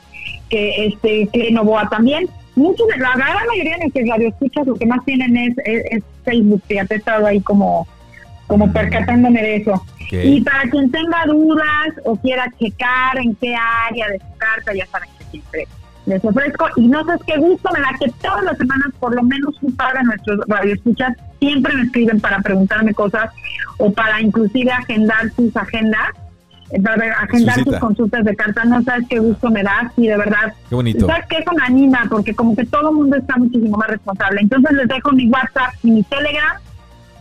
que 0.49 0.85
este 0.85 1.27
Clay 1.33 1.51
Novoa 1.51 1.89
también 1.89 2.29
muchos 2.55 2.87
de 2.87 2.97
la 2.97 3.13
gran 3.15 3.47
mayoría 3.47 3.73
de 3.73 3.79
nuestros 3.79 4.09
radioescuchas 4.09 4.67
lo 4.67 4.75
que 4.75 4.85
más 4.85 5.03
tienen 5.05 5.35
es, 5.37 5.53
es, 5.65 6.03
Facebook, 6.23 6.61
fíjate, 6.67 6.95
he 6.95 6.97
estado 6.97 7.25
ahí 7.25 7.41
como, 7.41 7.87
como 8.47 8.71
percatándome 8.71 9.41
de 9.41 9.55
eso. 9.57 9.83
Y 10.11 10.41
para 10.41 10.69
quien 10.69 10.91
tenga 10.91 11.25
dudas 11.25 11.89
o 12.05 12.15
quiera 12.15 12.45
checar 12.59 13.17
en 13.17 13.35
qué 13.35 13.55
área 13.55 14.07
de 14.09 14.19
su 14.19 14.37
carta, 14.37 14.73
ya 14.73 14.85
saben 14.87 15.09
que 15.17 15.25
siempre 15.25 15.67
les 16.05 16.23
ofrezco. 16.23 16.67
Y 16.75 16.87
no 16.87 17.03
sé 17.03 17.11
qué 17.25 17.37
gusto 17.37 17.69
me 17.73 17.79
da 17.79 17.89
que 17.99 18.11
todas 18.21 18.43
las 18.43 18.57
semanas, 18.57 18.87
por 18.99 19.15
lo 19.15 19.23
menos 19.23 19.55
un 19.61 19.75
par 19.75 19.97
de 19.97 20.03
nuestros 20.03 20.39
radioescuchas, 20.47 21.17
siempre 21.39 21.73
me 21.73 21.83
escriben 21.83 22.19
para 22.21 22.39
preguntarme 22.39 22.93
cosas 22.93 23.31
o 23.77 23.91
para 23.91 24.21
inclusive 24.21 24.71
agendar 24.71 25.29
sus 25.35 25.55
agendas 25.57 26.09
para 26.81 27.19
agendar 27.19 27.63
sus 27.63 27.77
consultas 27.77 28.25
de 28.25 28.35
carta, 28.35 28.65
no 28.65 28.81
sabes 28.83 29.05
qué 29.09 29.19
gusto 29.19 29.51
me 29.51 29.63
da, 29.63 29.91
y 29.95 30.07
de 30.07 30.17
verdad. 30.17 30.53
Qué 30.69 30.75
bonito. 30.75 31.05
¿Sabes 31.05 31.27
qué? 31.29 31.37
Eso 31.37 31.51
me 31.51 31.63
anima, 31.63 32.07
porque 32.09 32.33
como 32.33 32.55
que 32.55 32.65
todo 32.65 32.89
el 32.89 32.95
mundo 32.95 33.15
está 33.17 33.37
muchísimo 33.37 33.77
más 33.77 33.89
responsable. 33.89 34.41
Entonces 34.41 34.71
les 34.71 34.87
dejo 34.87 35.11
mi 35.11 35.29
WhatsApp 35.29 35.75
y 35.83 35.91
mi 35.91 36.01
Telegram, 36.03 36.57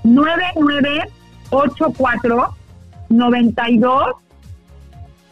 9984 0.05 2.57
92 3.11 4.17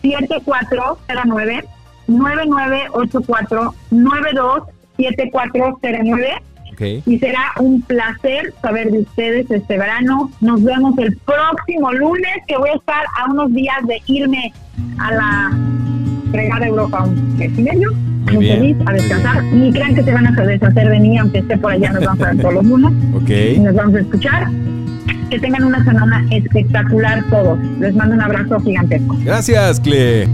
7409 0.03 1.65
9984 2.07 3.75
92 3.91 4.63
7409 4.97 6.43
y 6.81 7.19
será 7.19 7.53
un 7.59 7.83
placer 7.83 8.55
saber 8.63 8.91
de 8.91 9.01
ustedes 9.01 9.51
este 9.51 9.79
verano. 9.79 10.31
Nos 10.41 10.63
vemos 10.63 10.97
el 10.99 11.17
próximo 11.19 11.93
lunes, 11.93 12.33
que 12.47 12.57
voy 12.57 12.71
a 12.71 12.75
estar 12.75 13.05
a 13.19 13.31
unos 13.31 13.53
días 13.53 13.77
de 13.87 14.01
irme 14.07 14.53
a 14.99 15.13
la 15.13 15.59
fregada 16.31 16.67
Europa 16.67 17.05
un 17.05 17.37
mes 17.37 17.51
y 17.57 17.63
medio. 17.63 17.93
Muy, 18.33 18.47
feliz, 18.47 18.77
a 18.87 18.93
descansar. 18.93 19.43
Ni 19.45 19.73
crean 19.73 19.95
que 19.95 20.05
se 20.05 20.13
van 20.13 20.27
a 20.27 20.31
deshacer 20.45 20.89
de 20.89 21.01
mí, 21.01 21.19
aunque 21.19 21.39
esté 21.39 21.59
por 21.59 21.73
allá, 21.73 21.93
nos 21.93 22.05
vamos 22.05 22.23
a 22.23 22.31
ver 22.33 22.41
todos 22.41 22.55
los 22.55 22.65
lunes. 22.65 22.93
Okay. 23.23 23.59
Nos 23.59 23.75
vamos 23.75 23.95
a 23.95 24.01
escuchar. 24.01 24.49
Que 25.31 25.39
tengan 25.39 25.65
una 25.65 25.85
semana 25.85 26.25
espectacular 26.31 27.25
todos. 27.31 27.59
Les 27.79 27.95
mando 27.95 28.15
un 28.15 28.23
abrazo 28.23 28.61
gigantesco. 28.61 29.17
Gracias, 29.23 29.81
Cle. 29.81 30.29